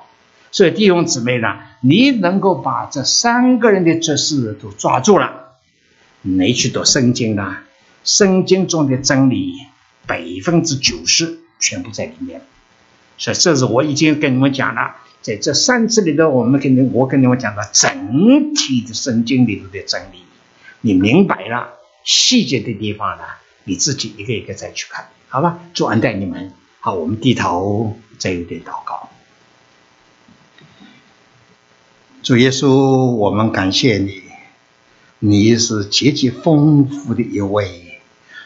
[0.50, 5.52] 所以弟兄姊妹呢，你能够把这三个人的指示都抓住了，
[6.22, 7.58] 你去读圣经呢，
[8.02, 9.54] 圣经中的真理
[10.04, 12.42] 百分之九十全部在里面。
[13.18, 20.22] 所以这是我已经跟你们讲了，在这三次里头，我们跟你我跟你们讲了整体的圣经里头的真理。
[20.80, 23.24] 你明白了细节的地方呢，
[23.64, 25.58] 你自己一个一个再去看，好吧？
[25.74, 26.52] 主安待你们。
[26.80, 29.10] 好，我们低头再有点祷告。
[32.22, 34.22] 主耶稣，我们感谢你，
[35.18, 38.00] 你是极其丰富的一位，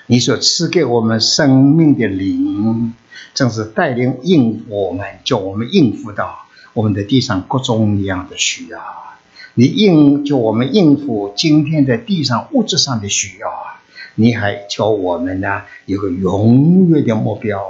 [0.07, 2.95] 你所赐给我们生命的灵，
[3.35, 8.81] 正是带领应我们，叫我们应付到我们的地上各种各样的需要。
[9.55, 13.83] 你应就我们应付今天在地上物质上的需要啊，
[14.15, 17.63] 你还叫我们呢有个永远的目标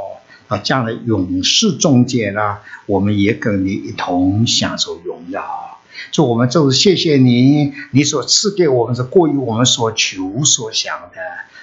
[0.46, 5.80] 啊，将来永世中间呢，我们也跟你一同享受荣耀。
[6.10, 11.20] 祝我们就是谢谢你，你所赐给我们是过于我们所求所想的，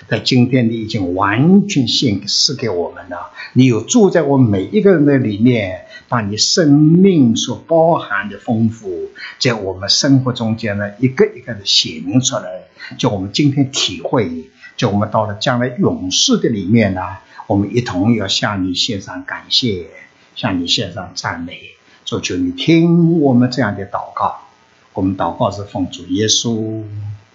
[0.08, 3.32] 在今天你已经完全献赐给我们了。
[3.54, 5.86] 你有住在我每一个人的里面。
[6.10, 12.64] 把你生命所包含的丰富，在我们生活中间呢，一个一个的显明出来，
[12.97, 17.02] 叫我们今天体会，叫我们到了将来永世的里面呢，
[17.45, 19.86] 我们一同要向你献上感谢，
[20.34, 21.60] 向你献上赞美，
[22.06, 24.47] 求求你听我们这样的祷告。
[24.93, 26.82] 我们祷告是奉主耶稣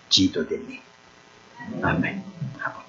[0.08, 0.83] 基督的名。
[1.82, 2.14] 阿门。
[2.58, 2.83] 好。